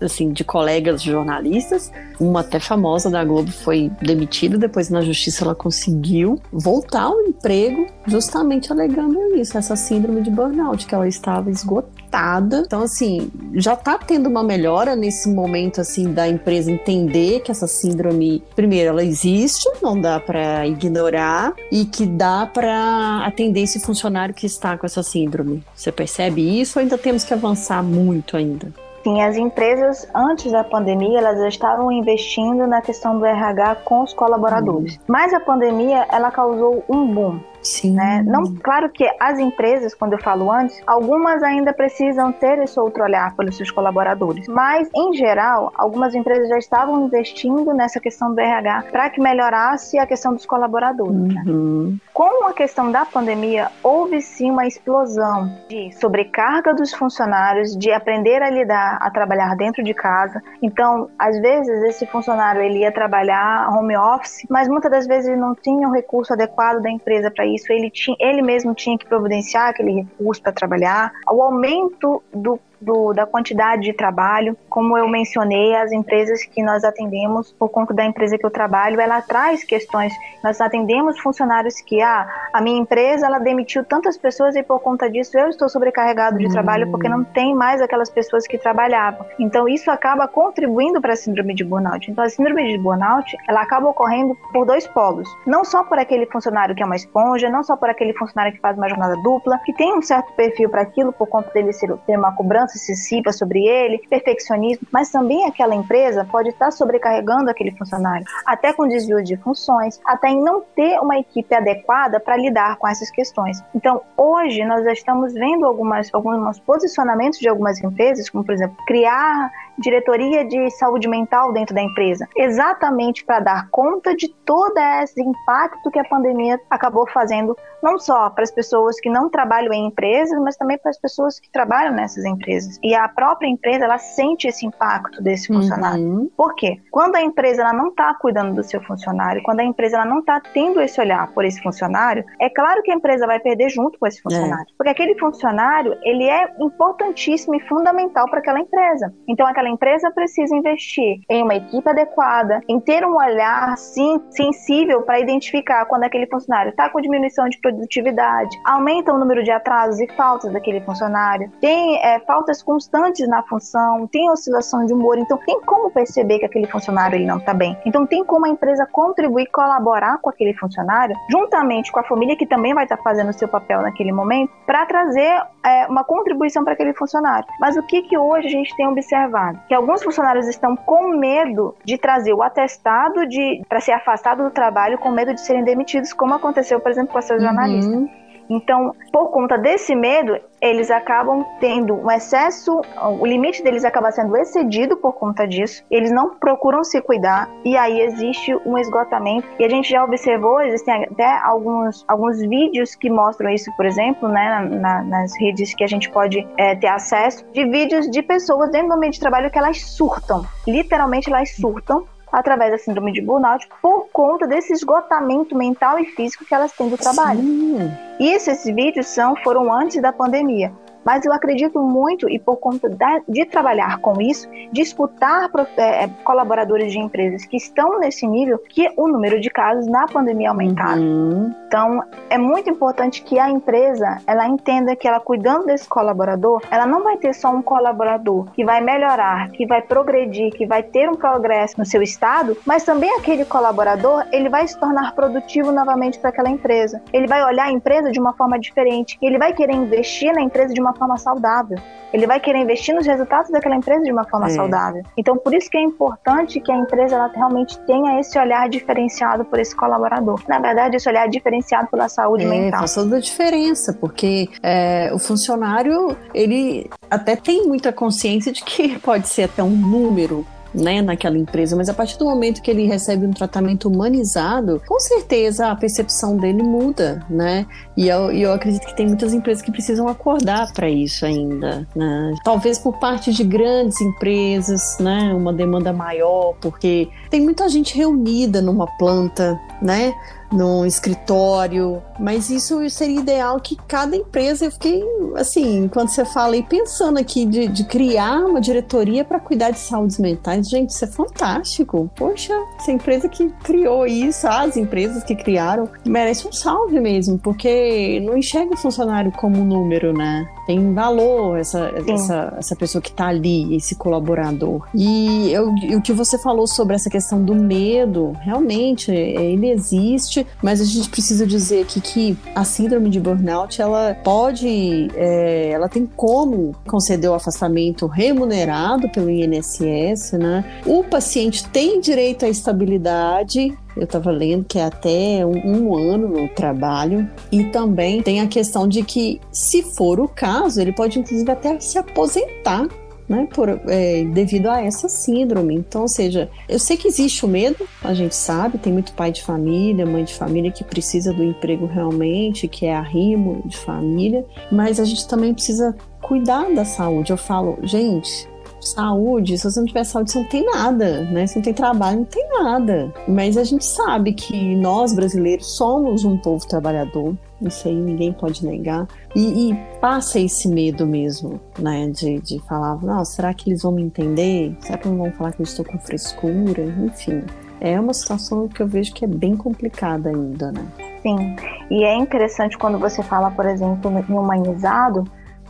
[0.02, 1.92] assim, de colegas jornalistas.
[2.20, 7.88] Uma até famosa da Globo foi demitida, depois na justiça ela conseguiu voltar ao emprego,
[8.06, 12.64] justamente alegando isso, essa síndrome de burnout, que ela estava esgotada.
[12.66, 17.68] Então, assim, já tá tendo uma melhora nesse momento, assim, da empresa entender que essa
[17.68, 24.34] síndrome, primeiro, ela existe, não dá para ignorar, e que dá para atender esse funcionário
[24.34, 25.64] que está com essa síndrome.
[25.76, 28.85] Você percebe isso ou ainda temos que avançar muito ainda?
[29.06, 34.02] Sim, as empresas antes da pandemia elas já estavam investindo na questão do RH com
[34.02, 34.96] os colaboradores.
[34.96, 35.02] Uhum.
[35.06, 37.96] Mas a pandemia ela causou um boom Sim.
[37.96, 38.24] Né?
[38.26, 43.04] Não, claro que as empresas, quando eu falo antes, algumas ainda precisam ter esse outro
[43.04, 44.48] olhar pelos seus colaboradores.
[44.48, 49.98] Mas, em geral, algumas empresas já estavam investindo nessa questão do RH para que melhorasse
[49.98, 51.34] a questão dos colaboradores.
[51.34, 51.44] Né?
[51.48, 51.92] Uhum.
[51.92, 51.98] Né?
[52.14, 58.42] Com a questão da pandemia, houve sim uma explosão de sobrecarga dos funcionários, de aprender
[58.42, 60.42] a lidar, a trabalhar dentro de casa.
[60.62, 65.42] Então, às vezes, esse funcionário ele ia trabalhar home office, mas muitas das vezes ele
[65.42, 69.06] não tinha o recurso adequado da empresa para isso, ele, tinha, ele mesmo tinha que
[69.06, 71.12] providenciar aquele recurso para trabalhar.
[71.32, 74.56] O aumento do do, da quantidade de trabalho.
[74.70, 79.02] Como eu mencionei, as empresas que nós atendemos, por conta da empresa que eu trabalho,
[79.02, 80.14] ela traz questões.
[80.44, 85.10] Nós atendemos funcionários que, ah, a minha empresa, ela demitiu tantas pessoas e por conta
[85.10, 89.26] disso eu estou sobrecarregado de trabalho porque não tem mais aquelas pessoas que trabalhavam.
[89.40, 92.10] Então, isso acaba contribuindo para a síndrome de burnout.
[92.10, 95.28] Então, a síndrome de burnout, ela acaba ocorrendo por dois polos.
[95.46, 98.60] Não só por aquele funcionário que é uma esponja, não só por aquele funcionário que
[98.60, 101.72] faz uma jornada dupla, que tem um certo perfil para aquilo por conta dele
[102.06, 107.50] ter uma cobrança cobrança excessiva sobre ele, perfeccionismo, mas também aquela empresa pode estar sobrecarregando
[107.50, 112.36] aquele funcionário, até com desvio de funções, até em não ter uma equipe adequada para
[112.36, 113.64] lidar com essas questões.
[113.74, 118.76] Então, hoje nós já estamos vendo algumas, alguns posicionamentos de algumas empresas, como por exemplo,
[118.86, 125.22] criar diretoria de saúde mental dentro da empresa, exatamente para dar conta de todo esse
[125.22, 129.88] impacto que a pandemia acabou fazendo, não só para as pessoas que não trabalham em
[129.88, 132.80] empresas, mas também para as pessoas que trabalham nessas empresas.
[132.84, 136.04] E a própria empresa, ela sente esse impacto desse funcionário.
[136.04, 136.30] Uhum.
[136.36, 136.80] Por quê?
[136.92, 140.20] Quando a empresa ela não está cuidando do seu funcionário, quando a empresa ela não
[140.20, 144.00] está tendo esse olhar por esse funcionário, é claro que a empresa vai perder junto
[144.00, 144.66] com esse funcionário.
[144.70, 144.74] É.
[144.78, 149.14] Porque aquele funcionário, ele é importantíssimo e fundamental para aquela empresa.
[149.28, 155.02] Então, aquela empresa precisa investir em uma equipe adequada, em ter um olhar sim, sensível
[155.02, 160.00] para identificar quando aquele funcionário está com diminuição de produtividade, aumenta o número de atrasos
[160.00, 165.38] e faltas daquele funcionário, tem é, faltas constantes na função, tem oscilação de humor, então
[165.46, 167.78] tem como perceber que aquele funcionário ele não está bem.
[167.86, 172.46] Então tem como a empresa contribuir, colaborar com aquele funcionário, juntamente com a família que
[172.46, 176.64] também vai estar tá fazendo o seu papel naquele momento, para trazer é, uma contribuição
[176.64, 177.48] para aquele funcionário.
[177.60, 179.55] Mas o que que hoje a gente tem observado?
[179.68, 184.52] Que alguns funcionários estão com medo de trazer o atestado de para ser afastado do
[184.52, 187.92] trabalho com medo de serem demitidos, como aconteceu, por exemplo, com essa jornalista.
[187.92, 188.25] Uhum.
[188.50, 192.82] Então, por conta desse medo, eles acabam tendo um excesso,
[193.20, 195.84] o limite deles acaba sendo excedido por conta disso.
[195.92, 199.48] Eles não procuram se cuidar e aí existe um esgotamento.
[199.60, 204.28] E a gente já observou, existem até alguns, alguns vídeos que mostram isso, por exemplo,
[204.28, 208.72] né, na, nas redes que a gente pode é, ter acesso, de vídeos de pessoas
[208.72, 210.46] dentro do ambiente de trabalho que elas surtam.
[210.68, 212.06] Literalmente elas surtam
[212.36, 216.90] através da síndrome de burnout por conta desse esgotamento mental e físico que elas têm
[216.90, 217.40] do trabalho.
[217.40, 217.92] Sim.
[218.20, 220.74] Isso, esses vídeos são, foram antes da pandemia.
[221.06, 222.90] Mas eu acredito muito, e por conta
[223.28, 229.08] de trabalhar com isso, disputar é, colaboradores de empresas que estão nesse nível, que o
[229.08, 231.02] número de casos na pandemia aumentaram.
[231.02, 231.54] Uhum.
[231.68, 236.86] Então, é muito importante que a empresa ela entenda que ela cuidando desse colaborador, ela
[236.86, 241.10] não vai ter só um colaborador que vai melhorar, que vai progredir, que vai ter
[241.10, 246.18] um progresso no seu estado, mas também aquele colaborador ele vai se tornar produtivo novamente
[246.18, 247.02] para aquela empresa.
[247.14, 250.74] Ele vai olhar a empresa de uma forma diferente, ele vai querer investir na empresa
[250.74, 251.78] de uma forma saudável.
[252.14, 254.52] Ele vai querer investir nos resultados daquela empresa de uma forma é.
[254.52, 255.04] saudável.
[255.18, 259.44] Então, por isso que é importante que a empresa ela realmente tenha esse olhar diferenciado
[259.44, 260.42] por esse colaborador.
[260.48, 262.80] Na verdade, esse olhar diferenciado pela saúde é, mental.
[262.80, 268.98] Faz toda a diferença, porque é, o funcionário, ele até tem muita consciência de que
[269.00, 270.46] pode ser até um número
[270.76, 275.00] né, naquela empresa, mas a partir do momento que ele recebe um tratamento humanizado, com
[275.00, 277.66] certeza a percepção dele muda, né?
[277.96, 282.34] E eu, eu acredito que tem muitas empresas que precisam acordar para isso ainda, né?
[282.44, 288.62] Talvez por parte de grandes empresas, né, uma demanda maior, porque tem muita gente reunida
[288.62, 290.14] numa planta, né?
[290.56, 295.04] No escritório, mas isso seria ideal que cada empresa, eu fiquei
[295.36, 299.80] assim, enquanto você fala aí, pensando aqui de, de criar uma diretoria para cuidar de
[299.80, 302.10] saúdes mentais, gente, isso é fantástico.
[302.16, 308.20] Poxa, essa empresa que criou isso, as empresas que criaram, merece um salve mesmo, porque
[308.22, 310.48] não enxerga o funcionário como um número, né?
[310.66, 314.88] Tem valor essa, essa, essa pessoa que está ali, esse colaborador.
[314.94, 320.82] E eu, o que você falou sobre essa questão do medo, realmente, ele existe, mas
[320.82, 326.06] a gente precisa dizer aqui que a síndrome de burnout, ela pode, é, ela tem
[326.06, 330.66] como conceder o afastamento remunerado pelo INSS, né?
[330.86, 336.28] O paciente tem direito à estabilidade, eu estava lendo que é até um, um, ano
[336.28, 337.30] no trabalho.
[337.52, 341.80] E também tem a questão de que, se for o caso, ele pode inclusive até
[341.80, 342.88] se aposentar
[343.28, 345.76] né, por, é, devido a essa síndrome.
[345.76, 349.32] Então, ou seja, eu sei que existe o medo, a gente sabe, tem muito pai
[349.32, 354.46] de família, mãe de família que precisa do emprego realmente, que é arrimo de família,
[354.72, 357.32] mas a gente também precisa cuidar da saúde.
[357.32, 358.48] Eu falo, gente,
[358.88, 361.48] saúde, se você não tiver saúde, você não tem nada, né?
[361.48, 363.14] Se não tem trabalho, não tem nada.
[363.28, 368.66] Mas a gente sabe que nós brasileiros somos um povo trabalhador, isso aí ninguém pode
[368.66, 369.08] negar.
[369.36, 372.10] E, e, passa esse medo mesmo, né?
[372.10, 374.76] De, de falar, será que eles vão me entender?
[374.82, 376.84] Será que não vão falar que eu estou com frescura?
[376.84, 377.44] Enfim,
[377.80, 380.86] é uma situação que eu vejo que é bem complicada ainda, né?
[381.22, 381.56] Sim,
[381.90, 385.24] e é interessante quando você fala, por exemplo, em humanizado,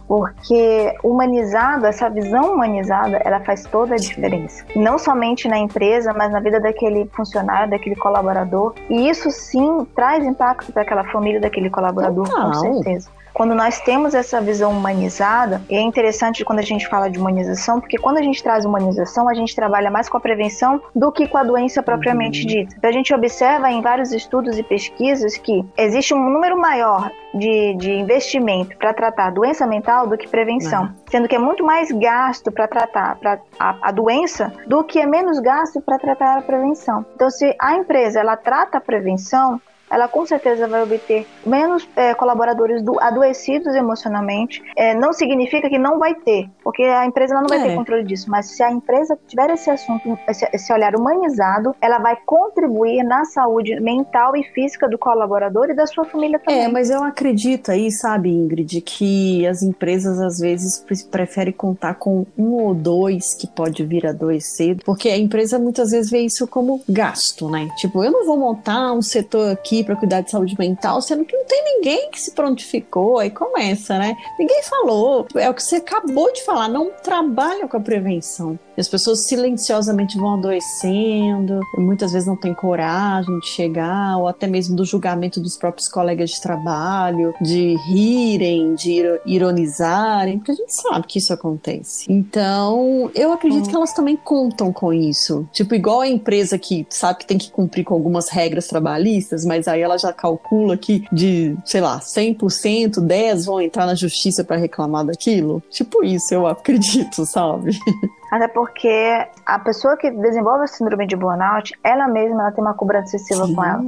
[0.08, 4.64] porque humanizado, essa visão humanizada, ela faz toda a diferença.
[4.76, 8.74] Não somente na empresa, mas na vida daquele funcionário, daquele colaborador.
[8.90, 12.52] E isso sim traz impacto para aquela família daquele colaborador, Total.
[12.52, 13.10] com certeza.
[13.36, 17.82] Quando nós temos essa visão humanizada, e é interessante quando a gente fala de humanização,
[17.82, 21.28] porque quando a gente traz humanização, a gente trabalha mais com a prevenção do que
[21.28, 22.48] com a doença propriamente uhum.
[22.48, 22.76] dita.
[22.78, 27.76] Então a gente observa em vários estudos e pesquisas que existe um número maior de,
[27.76, 30.84] de investimento para tratar doença mental do que prevenção.
[30.84, 30.94] Uhum.
[31.12, 35.06] Sendo que é muito mais gasto para tratar pra, a, a, doença do que é
[35.06, 37.06] menos gasto para tratar a prevenção.
[37.14, 39.60] Então, se a empresa ela trata a prevenção,
[39.96, 44.62] ela com certeza vai obter menos é, colaboradores do, adoecidos emocionalmente.
[44.76, 47.64] É, não significa que não vai ter, porque a empresa não vai é.
[47.64, 52.00] ter controle disso, mas se a empresa tiver esse assunto, esse, esse, olhar humanizado, ela
[52.00, 56.66] vai contribuir na saúde mental e física do colaborador e da sua família também.
[56.66, 62.26] É, mas eu acredito aí, sabe, Ingrid, que as empresas às vezes preferem contar com
[62.38, 66.82] um ou dois que pode vir adoecer, porque a empresa muitas vezes vê isso como
[66.90, 67.70] gasto, né?
[67.78, 71.36] Tipo, eu não vou montar um setor aqui para cuidar de saúde mental, sendo que
[71.36, 74.16] não tem ninguém que se prontificou, aí começa, né?
[74.38, 78.60] Ninguém falou, é o que você acabou de falar, não trabalha com a prevenção.
[78.78, 84.76] As pessoas silenciosamente vão adoecendo, muitas vezes não têm coragem de chegar, ou até mesmo
[84.76, 91.08] do julgamento dos próprios colegas de trabalho, de rirem, de ironizarem, porque a gente sabe
[91.08, 92.06] que isso acontece.
[92.12, 93.70] Então, eu acredito hum.
[93.70, 95.48] que elas também contam com isso.
[95.52, 99.68] Tipo, igual a empresa que sabe que tem que cumprir com algumas regras trabalhistas, mas
[99.68, 104.58] aí ela já calcula que de, sei lá, 100%, 10 vão entrar na justiça para
[104.58, 105.64] reclamar daquilo.
[105.70, 107.78] Tipo isso, eu acredito, sabe?
[108.32, 112.74] Até porque a pessoa que desenvolve a síndrome de burnout, ela mesma ela tem uma
[112.74, 113.56] cobrança excessiva Sim.
[113.56, 113.84] com ela.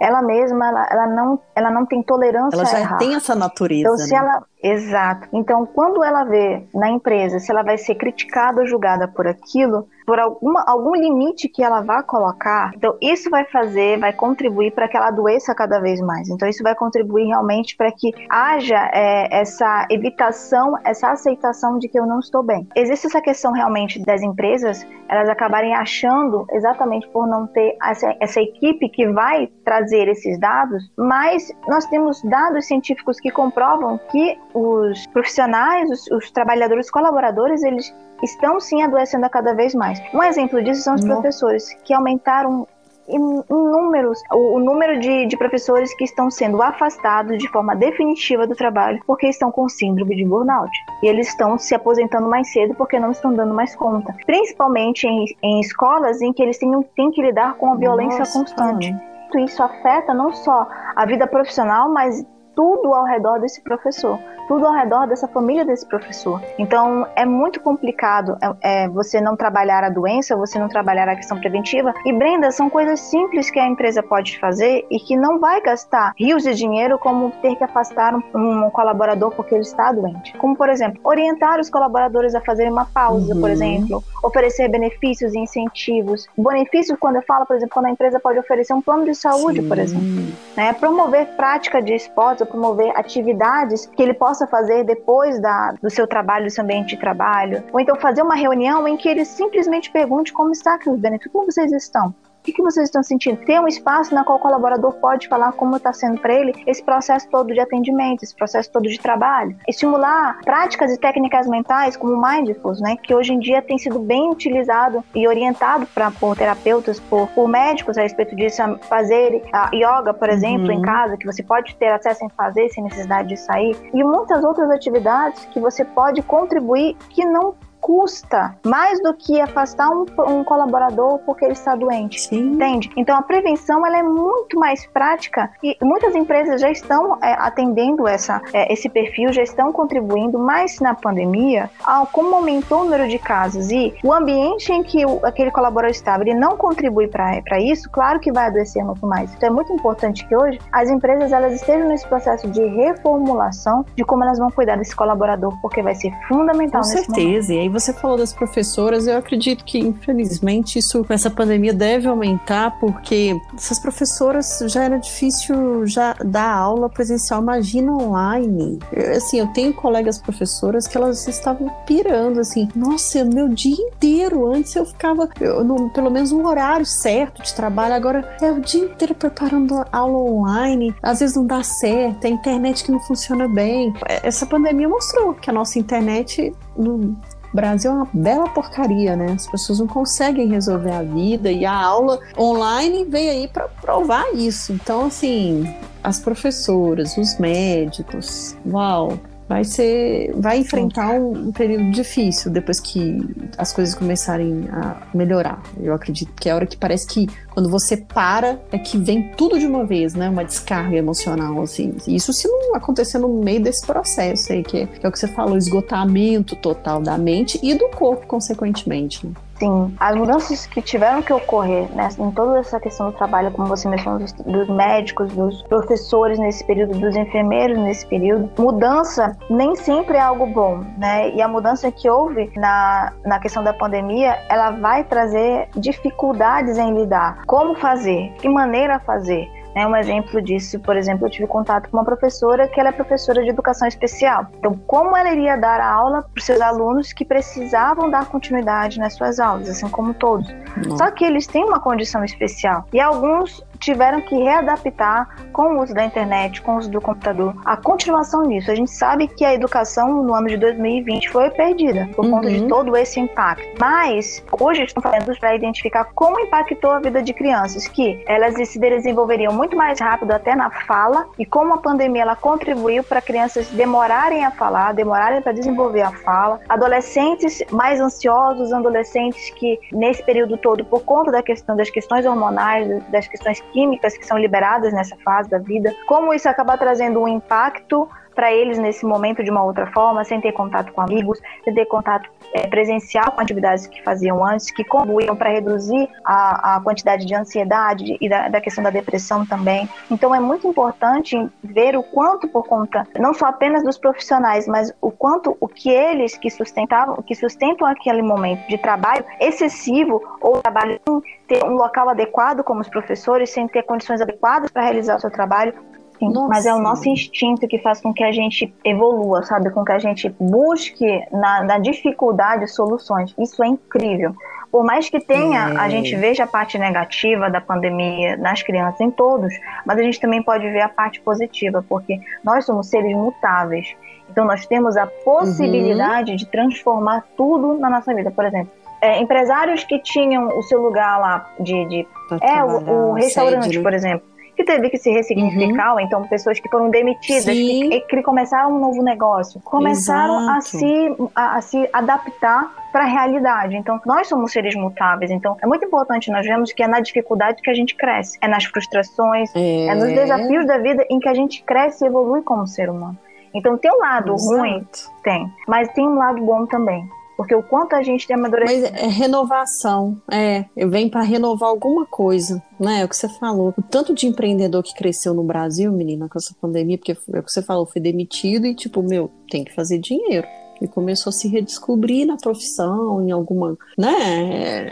[0.00, 2.98] Ela mesma, ela, ela, não, ela não tem tolerância Ela já errar.
[2.98, 3.82] tem essa natureza.
[3.82, 4.18] Então, se né?
[4.18, 5.28] ela Exato.
[5.30, 9.86] Então, quando ela vê na empresa se ela vai ser criticada ou julgada por aquilo,
[10.06, 14.88] por alguma, algum limite que ela vá colocar, então isso vai fazer, vai contribuir para
[14.88, 16.30] que ela adoeça cada vez mais.
[16.30, 21.98] Então, isso vai contribuir realmente para que haja é, essa evitação, essa aceitação de que
[21.98, 22.66] eu não estou bem.
[22.74, 28.40] Existe essa questão realmente das empresas, elas acabarem achando, exatamente por não ter essa, essa
[28.40, 35.06] equipe que vai trazer esses dados, mas nós temos dados científicos que comprovam que os
[35.08, 40.00] profissionais, os, os trabalhadores, os colaboradores, eles estão sim adoecendo a cada vez mais.
[40.14, 41.16] Um exemplo disso são os Não.
[41.16, 42.66] professores, que aumentaram
[43.08, 43.18] em,
[43.50, 48.98] números, o, número de, de, professores que estão sendo afastados de forma definitiva do trabalho
[49.06, 50.70] porque estão com síndrome de burnout.
[51.02, 54.14] E eles estão se aposentando mais cedo porque não estão dando mais conta.
[54.24, 58.38] Principalmente em, em escolas em que eles têm, têm que lidar com a violência Nossa,
[58.38, 58.94] constante.
[59.36, 64.72] Isso afeta não só a vida profissional, mas tudo ao redor desse professor tudo ao
[64.72, 66.40] redor dessa família desse professor.
[66.58, 71.16] Então é muito complicado é, é, você não trabalhar a doença, você não trabalhar a
[71.16, 71.94] questão preventiva.
[72.04, 76.12] E Brenda, são coisas simples que a empresa pode fazer e que não vai gastar
[76.18, 80.36] rios de dinheiro como ter que afastar um, um colaborador porque ele está doente.
[80.38, 83.40] Como por exemplo, orientar os colaboradores a fazerem uma pausa, uhum.
[83.40, 86.26] por exemplo, oferecer benefícios e incentivos.
[86.36, 89.62] Benefícios quando eu falo, por exemplo, quando a empresa pode oferecer um plano de saúde,
[89.62, 89.68] Sim.
[89.68, 90.72] por exemplo, né?
[90.74, 95.90] Promover prática de esportes, ou promover atividades que ele possa possa fazer depois da, do
[95.90, 97.62] seu trabalho, do seu ambiente de trabalho.
[97.72, 101.50] Ou então fazer uma reunião em que ele simplesmente pergunte como está, Cris Benefício, como
[101.50, 102.14] vocês estão?
[102.46, 103.38] O que, vocês estão sentindo?
[103.38, 106.84] Ter um espaço na qual o colaborador pode falar como está sendo para ele esse
[106.84, 109.56] processo todo de atendimento, esse processo todo de trabalho.
[109.66, 114.30] Estimular práticas e técnicas mentais como mindfulness, né, que hoje em dia tem sido bem
[114.30, 119.70] utilizado e orientado pra, por terapeutas, por, por médicos a respeito disso, a fazer a
[119.74, 120.72] yoga, por exemplo, uhum.
[120.72, 124.44] em casa, que você pode ter acesso a fazer sem necessidade de sair, e muitas
[124.44, 130.42] outras atividades que você pode contribuir que não custa mais do que afastar um, um
[130.42, 132.18] colaborador porque ele está doente.
[132.18, 132.54] Sim.
[132.54, 132.90] Entende?
[132.96, 138.08] Então a prevenção ela é muito mais prática e muitas empresas já estão é, atendendo
[138.08, 143.06] essa, é, esse perfil, já estão contribuindo, mas na pandemia, ao, como aumentou o número
[143.06, 147.60] de casos e o ambiente em que o, aquele colaborador estava, ele não contribui para
[147.60, 149.34] isso, claro que vai adoecer muito mais.
[149.34, 154.04] Então é muito importante que hoje as empresas elas estejam nesse processo de reformulação de
[154.04, 157.52] como elas vão cuidar desse colaborador, porque vai ser fundamental Com certeza.
[157.52, 157.73] Momento.
[157.74, 163.80] Você falou das professoras, eu acredito que, infelizmente, isso essa pandemia deve aumentar, porque essas
[163.80, 168.78] professoras já era difícil já dar aula presencial, imagina online.
[168.92, 174.46] Eu, assim, eu tenho colegas professoras que elas estavam pirando, assim, nossa, meu dia inteiro,
[174.46, 178.60] antes eu ficava, eu, no, pelo menos no horário certo de trabalho, agora é o
[178.60, 183.00] dia inteiro preparando aula online, às vezes não dá certo, é a internet que não
[183.00, 183.92] funciona bem.
[184.22, 187.16] Essa pandemia mostrou que a nossa internet não,
[187.54, 189.32] Brasil é uma bela porcaria, né?
[189.32, 194.24] As pessoas não conseguem resolver a vida e a aula online veio aí para provar
[194.34, 194.72] isso.
[194.72, 202.50] Então, assim, as professoras, os médicos, uau, vai ser, vai enfrentar um, um, período difícil
[202.50, 203.18] depois que
[203.58, 205.62] as coisas começarem a melhorar.
[205.80, 209.32] Eu acredito que é a hora que parece que quando você para é que vem
[209.32, 210.28] tudo de uma vez, né?
[210.28, 211.94] Uma descarga emocional assim.
[212.06, 215.18] Isso se não acontecer no meio desse processo aí que é, que é o que
[215.18, 219.26] você falou, esgotamento total da mente e do corpo consequentemente.
[219.26, 219.32] Né?
[219.56, 223.68] Sim, as mudanças que tiveram que ocorrer né, em toda essa questão do trabalho, como
[223.68, 229.76] você mencionou, dos, dos, médicos, dos professores nesse período, dos enfermeiros nesse período, mudança nem
[229.76, 231.30] sempre é algo bom, né?
[231.30, 236.92] E a mudança que houve na, na questão da pandemia, ela vai trazer dificuldades em
[236.92, 237.44] lidar.
[237.46, 238.32] Como fazer?
[238.38, 239.48] Que maneira fazer?
[239.74, 242.92] É um exemplo disso, por exemplo, eu tive contato com uma professora que ela é
[242.92, 244.46] professora de educação especial.
[244.58, 248.98] Então, como ela iria dar a aula para os seus alunos que precisavam dar continuidade
[248.98, 250.54] nas suas aulas, assim como todos?
[250.86, 250.96] Não.
[250.96, 255.94] Só que eles têm uma condição especial e alguns tiveram que readaptar com o uso
[255.94, 257.54] da internet, com o uso do computador.
[257.64, 262.08] A continuação disso, a gente sabe que a educação no ano de 2020 foi perdida
[262.14, 262.30] por uhum.
[262.32, 262.68] conta de uhum.
[262.68, 263.64] todo esse impacto.
[263.78, 268.78] Mas hoje estão fazendo para identificar como impactou a vida de crianças, que elas se
[268.78, 273.68] desenvolveriam muito mais rápido até na fala e como a pandemia ela contribuiu para crianças
[273.68, 280.56] demorarem a falar, demorarem para desenvolver a fala, adolescentes mais ansiosos, adolescentes que nesse período
[280.56, 285.16] todo por conta da questão das questões hormonais, das questões químicas que são liberadas nessa
[285.18, 289.62] fase da vida, como isso acaba trazendo um impacto para eles nesse momento de uma
[289.62, 294.02] outra forma, sem ter contato com amigos, sem ter contato é, presencial com atividades que
[294.02, 298.82] faziam antes, que contribuíam para reduzir a, a, quantidade de ansiedade e da, da, questão
[298.82, 299.88] da depressão também.
[300.10, 304.92] Então é muito importante ver o quanto por conta, não só apenas dos profissionais, mas
[305.00, 310.60] o quanto o que eles que sustentavam, que sustentam aquele momento de trabalho excessivo ou
[310.60, 315.16] trabalho sem ter um local adequado como os professores, sem ter condições adequadas para realizar
[315.16, 315.74] o seu trabalho,
[316.18, 319.70] Sim, mas é o nosso instinto que faz com que a gente evolua, sabe?
[319.70, 323.34] Com que a gente busque na, na dificuldade soluções.
[323.38, 324.34] Isso é incrível.
[324.70, 329.10] Por mais que tenha, a gente veja a parte negativa da pandemia nas crianças, em
[329.10, 329.54] todos,
[329.86, 333.94] mas a gente também pode ver a parte positiva, porque nós somos seres mutáveis.
[334.28, 336.36] Então nós temos a possibilidade uhum.
[336.36, 338.32] de transformar tudo na nossa vida.
[338.32, 341.86] Por exemplo, é, empresários que tinham o seu lugar lá de.
[341.86, 342.06] de
[342.40, 343.82] é, o, o restaurante, né?
[343.82, 345.94] por exemplo que teve que se ressignificar, uhum.
[345.94, 351.16] ou então pessoas que foram demitidas, que, que, começaram um novo negócio, começaram a se,
[351.34, 353.76] a, a se adaptar para a realidade.
[353.76, 355.30] Então, nós somos seres mutáveis.
[355.30, 358.46] Então, é muito importante nós vemos que é na dificuldade que a gente cresce, é
[358.46, 362.42] nas frustrações, é, é nos desafios da vida em que a gente cresce e evolui
[362.42, 363.18] como ser humano.
[363.52, 364.56] Então, tem um lado Exato.
[364.56, 364.86] ruim?
[365.22, 365.52] Tem.
[365.66, 367.08] Mas tem um lado bom também.
[367.36, 368.82] Porque o quanto a gente tem amadurecido.
[368.92, 370.66] Mas é renovação, é.
[370.76, 373.00] Eu venho para renovar alguma coisa, né?
[373.00, 373.74] É o que você falou.
[373.76, 377.42] O tanto de empreendedor que cresceu no Brasil, menina, com essa pandemia, porque é o
[377.42, 380.46] que você falou, foi demitido e, tipo, meu, tem que fazer dinheiro
[380.86, 383.76] começou a se redescobrir na profissão, em alguma.
[383.98, 384.14] Né?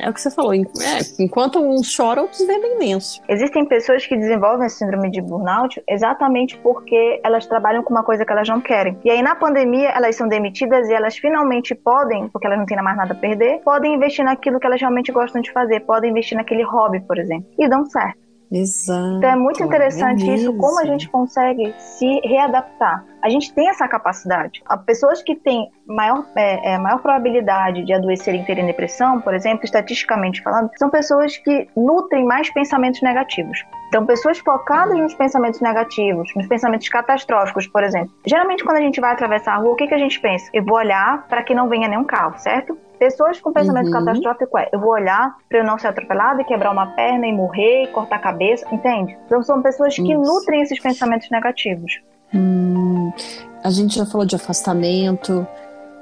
[0.00, 0.54] É, é o que você falou.
[0.54, 0.62] É,
[1.18, 3.20] enquanto uns choram, outros vendem lenço.
[3.28, 8.24] Existem pessoas que desenvolvem a síndrome de burnout exatamente porque elas trabalham com uma coisa
[8.24, 8.98] que elas não querem.
[9.04, 12.82] E aí, na pandemia, elas são demitidas e elas finalmente podem, porque elas não têm
[12.82, 16.36] mais nada a perder, podem investir naquilo que elas realmente gostam de fazer, podem investir
[16.36, 17.46] naquele hobby, por exemplo.
[17.58, 18.21] E dão certo.
[18.52, 19.16] Exato.
[19.16, 23.04] Então é muito interessante é isso, como a gente consegue se readaptar.
[23.22, 24.62] A gente tem essa capacidade.
[24.66, 29.32] As pessoas que têm maior, é, é, maior probabilidade de adoecerem e terem depressão, por
[29.32, 33.64] exemplo, estatisticamente falando, são pessoas que nutrem mais pensamentos negativos.
[33.88, 38.10] Então, pessoas focadas nos pensamentos negativos, nos pensamentos catastróficos, por exemplo.
[38.26, 40.50] Geralmente, quando a gente vai atravessar a rua, o que, que a gente pensa?
[40.52, 42.76] Eu vou olhar para que não venha nenhum carro, certo?
[43.02, 43.92] Pessoas com pensamento uhum.
[43.92, 47.32] catastrófico é: eu vou olhar para eu não ser atropelado e quebrar uma perna e
[47.32, 49.18] morrer, e cortar a cabeça, entende?
[49.26, 52.00] Então, são pessoas que nutrem esses pensamentos negativos.
[52.32, 53.12] Hum,
[53.64, 55.44] a gente já falou de afastamento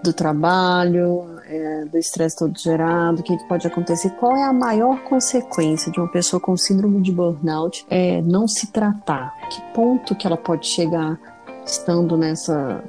[0.04, 4.10] do trabalho, é, do estresse todo gerado, o que, que, pode acontecer?
[4.20, 8.70] Qual é a maior consequência de uma pessoa com síndrome de burnout é, não se
[8.70, 9.34] tratar?
[9.48, 11.18] Que ponto que ela pode chegar
[11.64, 12.84] estando nessa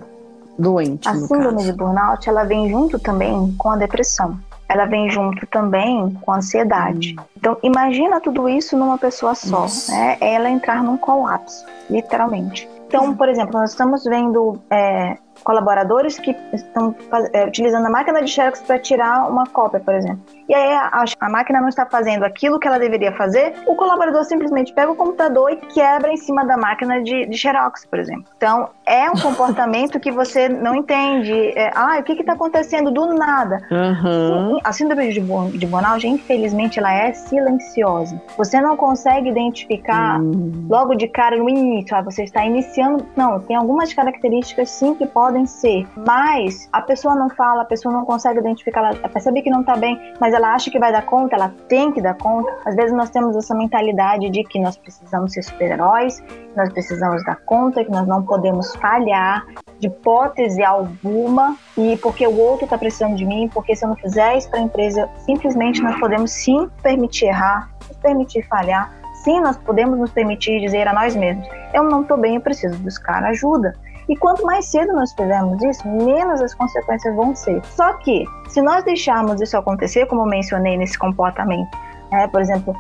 [0.62, 1.07] doente?
[1.07, 4.39] A síndrome de burnout ela vem junto também com a depressão.
[4.70, 7.16] Ela vem junto também com a ansiedade.
[7.20, 7.24] Hum.
[7.36, 9.66] Então, imagina tudo isso numa pessoa só.
[9.89, 10.18] Né?
[10.22, 12.70] É ela entrar num colapso, literalmente.
[12.88, 16.96] Então, por exemplo, nós estamos vendo é, colaboradores que estão
[17.34, 20.22] é, utilizando a máquina de Xerox para tirar uma cópia, por exemplo.
[20.48, 24.24] E aí a, a, máquina não está fazendo aquilo que ela deveria fazer, o colaborador
[24.26, 28.26] simplesmente pega o computador e quebra em cima da máquina de, de Xerox, por exemplo.
[28.36, 31.34] Então, é um comportamento que você não entende.
[31.58, 33.62] É, ah, o que está acontecendo do nada?
[33.72, 34.60] Uhum.
[34.64, 35.22] A síndrome de,
[35.58, 38.22] de burnout, infelizmente, ela é silenciosa.
[38.38, 40.68] Você não consegue identificar uhum.
[40.70, 41.96] logo de cara no início.
[41.96, 43.06] Ah, você está iniciando.
[43.16, 47.94] Não, tem algumas características sim que podem ser, mas a pessoa não fala, a pessoa
[47.94, 51.06] não consegue identificar, ela percebe que não está bem, mas ela acha que vai dar
[51.06, 52.52] conta, ela tem que dar conta.
[52.66, 56.24] Às vezes nós temos essa mentalidade de que nós precisamos ser super-heróis,
[56.56, 59.46] nós precisamos dar conta, que nós não podemos falhar
[59.80, 63.96] de hipótese alguma e porque o outro está precisando de mim, porque se eu não
[63.96, 68.92] fizer isso para a empresa, simplesmente nós podemos sim permitir errar, nos permitir falhar,
[69.24, 72.78] sim nós podemos nos permitir dizer a nós mesmos, eu não estou bem, eu preciso
[72.80, 73.74] buscar ajuda.
[74.12, 77.64] E quanto mais cedo nós fizermos isso, menos as consequências vão ser.
[77.68, 81.70] Só que, se nós deixarmos isso acontecer, como eu mencionei nesse comportamento,
[82.12, 82.76] é, por exemplo,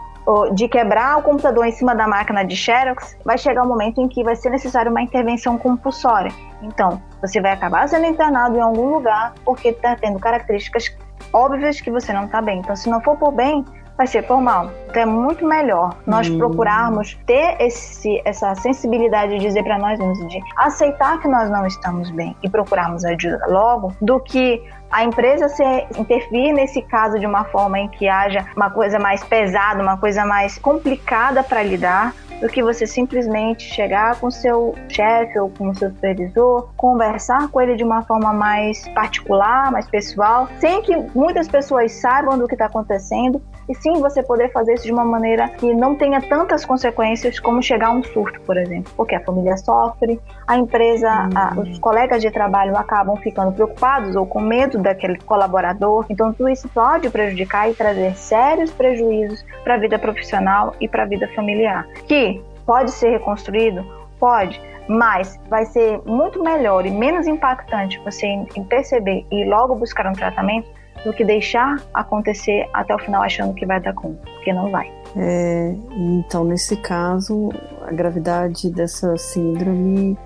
[0.53, 4.09] de quebrar o computador em cima da máquina de Xerox, vai chegar um momento em
[4.09, 6.33] que vai ser necessário uma intervenção compulsória.
[6.61, 10.93] Então, você vai acabar sendo internado em algum lugar porque está tendo características
[11.31, 12.59] óbvias que você não está bem.
[12.59, 13.63] Então, se não for por bem,
[13.97, 14.71] vai ser por mal.
[14.89, 16.37] Então é muito melhor nós hum.
[16.37, 21.65] procurarmos ter esse, essa sensibilidade de dizer para nós mesmos, de aceitar que nós não
[21.65, 24.61] estamos bem e procurarmos ajuda logo, do que
[24.91, 25.63] a empresa se
[25.97, 30.25] intervir nesse caso de uma forma em que haja uma coisa mais pesada, uma coisa
[30.25, 35.75] mais complicada para lidar, do que você simplesmente chegar com seu chefe ou com o
[35.75, 41.47] seu supervisor, conversar com ele de uma forma mais particular, mais pessoal, sem que muitas
[41.47, 45.47] pessoas saibam do que está acontecendo e sim você poder fazer isso de uma maneira
[45.49, 49.55] que não tenha tantas consequências como chegar a um surto, por exemplo, porque a família
[49.57, 55.17] sofre, a empresa, a, os colegas de trabalho acabam ficando preocupados ou com medo daquele
[55.19, 60.87] colaborador, então tudo isso pode prejudicar e trazer sérios prejuízos para a vida profissional e
[60.87, 63.85] para a vida familiar, que pode ser reconstruído,
[64.19, 70.13] pode, mas vai ser muito melhor e menos impactante você perceber e logo buscar um
[70.13, 70.67] tratamento
[71.03, 74.91] do que deixar acontecer até o final achando que vai dar conta, porque não vai.
[75.15, 77.49] É, então, nesse caso,
[77.81, 80.17] a gravidade dessa síndrome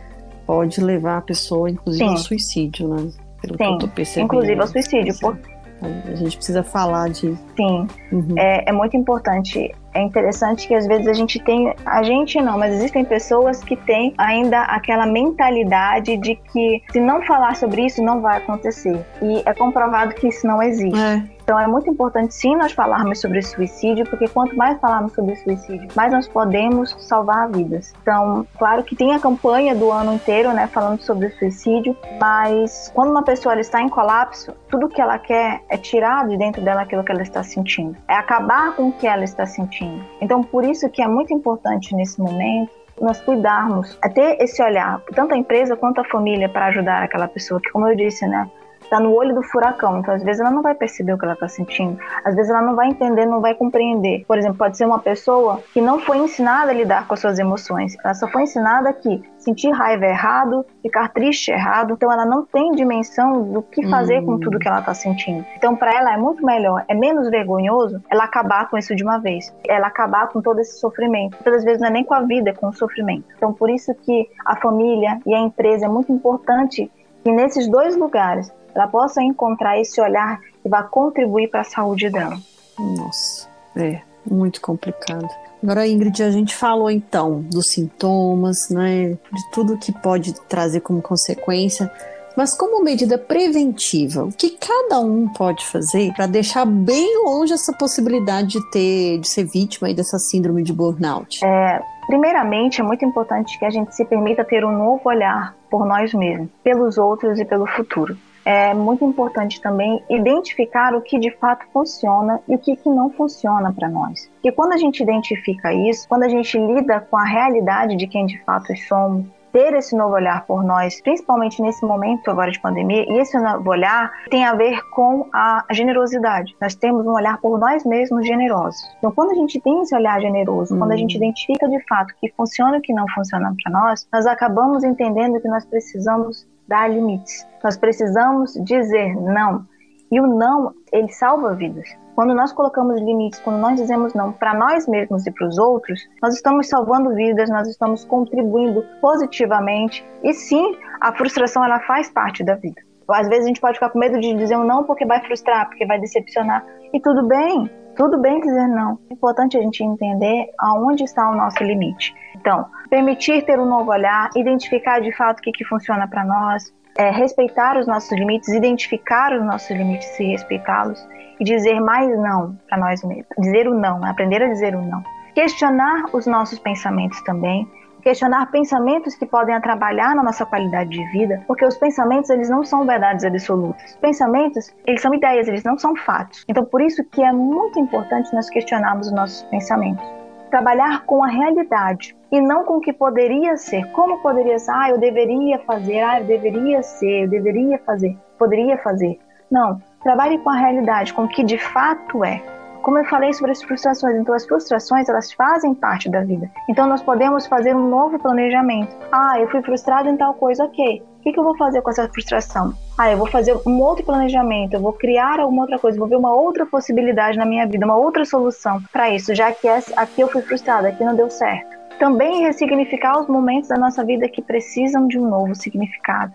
[0.45, 2.11] pode levar a pessoa, inclusive, Sim.
[2.11, 3.11] ao suicídio, né?
[3.41, 4.25] Pelo Sim, que eu tô percebendo.
[4.25, 5.19] inclusive ao suicídio.
[5.19, 5.39] Por...
[5.81, 7.35] A gente precisa falar de.
[7.55, 8.35] Sim, uhum.
[8.37, 12.59] é, é muito importante é interessante que às vezes a gente tem, a gente não,
[12.59, 18.03] mas existem pessoas que têm ainda aquela mentalidade de que se não falar sobre isso
[18.03, 18.99] não vai acontecer.
[19.21, 20.99] E é comprovado que isso não existe.
[20.99, 21.34] É.
[21.45, 25.87] Então é muito importante sim nós falarmos sobre suicídio, porque quanto mais falarmos sobre suicídio,
[25.95, 27.93] mais nós podemos salvar vidas.
[28.01, 33.11] Então, claro que tem a campanha do ano inteiro, né, falando sobre suicídio, mas quando
[33.11, 37.03] uma pessoa está em colapso, tudo que ela quer é tirar de dentro dela aquilo
[37.03, 40.03] que ela está sentindo, é acabar com o que ela está sentindo.
[40.19, 44.99] Então, por isso que é muito importante nesse momento nós cuidarmos, é ter esse olhar,
[45.13, 48.49] tanto a empresa quanto a família, para ajudar aquela pessoa que, como eu disse, né,
[48.85, 49.99] está no olho do furacão.
[49.99, 51.99] Então, às vezes, ela não vai perceber o que ela está sentindo.
[52.23, 54.23] Às vezes, ela não vai entender, não vai compreender.
[54.27, 57.37] Por exemplo, pode ser uma pessoa que não foi ensinada a lidar com as suas
[57.37, 57.95] emoções.
[58.03, 61.93] Ela só foi ensinada que sentir raiva é errado, ficar triste é errado.
[61.93, 65.45] Então, ela não tem dimensão do que fazer com tudo que ela está sentindo.
[65.55, 69.19] Então, para ela é muito melhor, é menos vergonhoso ela acabar com isso de uma
[69.19, 69.53] vez.
[69.67, 71.37] Ela acabar com todo esse sofrimento.
[71.43, 73.25] Muitas vezes não é nem com a vida, é com o sofrimento.
[73.35, 76.91] Então, por isso que a família e a empresa é muito importante
[77.25, 82.09] que nesses dois lugares ela possa encontrar esse olhar que vai contribuir para a saúde
[82.09, 82.37] dela.
[82.77, 85.27] Nossa, é muito complicado.
[85.63, 91.01] Agora, Ingrid, a gente falou então dos sintomas, né, de tudo que pode trazer como
[91.01, 91.91] consequência,
[92.37, 97.73] mas como medida preventiva, o que cada um pode fazer para deixar bem longe essa
[97.73, 101.43] possibilidade de ter, de ser vítima dessa síndrome de burnout?
[101.43, 105.85] É, primeiramente, é muito importante que a gente se permita ter um novo olhar por
[105.85, 111.31] nós mesmos, pelos outros e pelo futuro é muito importante também identificar o que de
[111.31, 114.29] fato funciona e o que, que não funciona para nós.
[114.35, 118.27] Porque quando a gente identifica isso, quando a gente lida com a realidade de quem
[118.27, 119.25] de fato somos,
[119.55, 123.69] ter esse novo olhar por nós, principalmente nesse momento agora de pandemia, e esse novo
[123.69, 126.53] olhar tem a ver com a generosidade.
[126.59, 128.81] Nós temos um olhar por nós mesmos generosos.
[128.97, 130.79] Então, quando a gente tem esse olhar generoso, hum.
[130.79, 131.23] quando a gente hum.
[131.23, 135.47] identifica de fato que funciona e que não funciona para nós, nós acabamos entendendo que
[135.47, 137.47] nós precisamos dar limites.
[137.63, 139.65] Nós precisamos dizer não.
[140.11, 141.87] E o não, ele salva vidas.
[142.15, 145.99] Quando nós colocamos limites, quando nós dizemos não para nós mesmos e para os outros,
[146.21, 152.43] nós estamos salvando vidas, nós estamos contribuindo positivamente e sim a frustração ela faz parte
[152.43, 152.81] da vida.
[153.09, 155.67] Às vezes a gente pode ficar com medo de dizer um não porque vai frustrar,
[155.67, 156.65] porque vai decepcionar.
[156.93, 158.97] E tudo bem, tudo bem dizer não.
[159.09, 162.13] É importante a gente entender aonde está o nosso limite.
[162.35, 166.73] Então, permitir ter um novo olhar, identificar de fato o que, que funciona para nós,
[166.97, 171.05] é, respeitar os nossos limites, identificar os nossos limites e respeitá-los
[171.39, 173.27] e dizer mais não para nós mesmos.
[173.39, 175.03] Dizer o não, aprender a dizer o não.
[175.33, 177.67] Questionar os nossos pensamentos também,
[178.01, 182.63] questionar pensamentos que podem atrapalhar na nossa qualidade de vida, porque os pensamentos eles não
[182.63, 183.97] são verdades absolutas.
[183.99, 186.45] Pensamentos, eles são ideias, eles não são fatos.
[186.47, 190.05] Então, por isso que é muito importante nós questionarmos os nossos pensamentos.
[190.49, 193.85] Trabalhar com a realidade e não com o que poderia ser.
[193.91, 194.71] Como poderia ser?
[194.71, 199.19] Ah, eu deveria fazer, ah, eu deveria ser, eu deveria fazer, poderia fazer.
[199.49, 202.41] Não, trabalhe com a realidade, com o que de fato é
[202.85, 206.47] como eu falei sobre as frustrações, então as frustrações elas fazem parte da vida.
[206.69, 208.95] Então nós podemos fazer um novo planejamento.
[209.11, 211.01] Ah, eu fui frustrado em tal coisa, ok.
[211.25, 212.75] Que, que eu vou fazer com essa frustração?
[212.95, 216.17] Ah, eu vou fazer um outro planejamento, eu vou criar alguma outra coisa, vou ver
[216.17, 220.27] uma outra possibilidade na minha vida, uma outra solução para isso, já que aqui eu
[220.27, 221.75] fui frustrada, aqui não deu certo.
[221.97, 226.31] Também ressignificar os momentos da nossa vida que precisam de um novo significado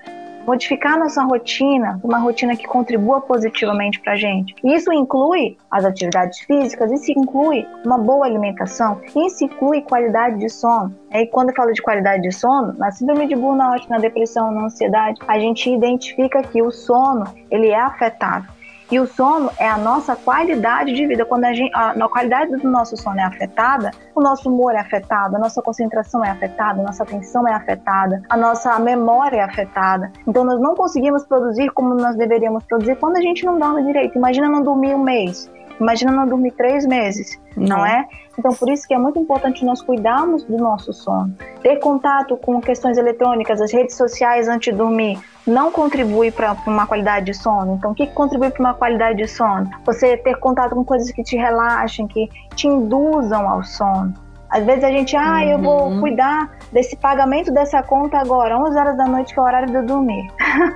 [0.46, 4.54] modificar nossa rotina, uma rotina que contribua positivamente para a gente.
[4.64, 10.94] Isso inclui as atividades físicas, isso inclui uma boa alimentação, isso inclui qualidade de sono.
[11.12, 14.66] E quando eu falo de qualidade de sono, na síndrome de burnout, na depressão, na
[14.66, 18.59] ansiedade, a gente identifica que o sono ele é afetado.
[18.90, 21.24] E o sono é a nossa qualidade de vida.
[21.24, 24.78] Quando a, gente, a, a, qualidade do nosso sono é afetada, o nosso humor é
[24.78, 29.42] afetado, a nossa concentração é afetada, a nossa atenção é afetada, a nossa memória é
[29.42, 30.10] afetada.
[30.26, 34.18] Então nós não conseguimos produzir como nós deveríamos produzir quando a gente não dorme direito.
[34.18, 35.48] Imagina não dormir um mês.
[35.80, 38.06] Imagina não dormir três meses, não, não é?
[38.40, 41.36] Então, por isso que é muito importante nós cuidarmos do nosso sono.
[41.62, 46.86] Ter contato com questões eletrônicas, as redes sociais antes de dormir, não contribui para uma
[46.86, 47.74] qualidade de sono.
[47.74, 49.68] Então, o que, contribui para uma qualidade de sono?
[49.84, 54.14] Você ter contato com coisas que te relaxem, que te induzam ao sono.
[54.50, 56.00] Às vezes a gente, ah, eu vou uhum.
[56.00, 59.74] cuidar desse pagamento dessa conta agora, 11 horas da noite, que é o horário de
[59.74, 60.28] eu dormir.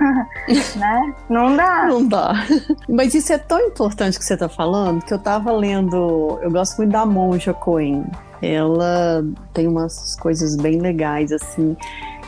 [0.77, 1.13] né?
[1.29, 1.85] Não dá.
[1.85, 2.33] Não dá.
[2.87, 6.77] Mas isso é tão importante que você está falando, que eu estava lendo, eu gosto
[6.77, 8.05] muito da Monja Coen.
[8.41, 9.23] Ela
[9.53, 11.75] tem umas coisas bem legais, assim.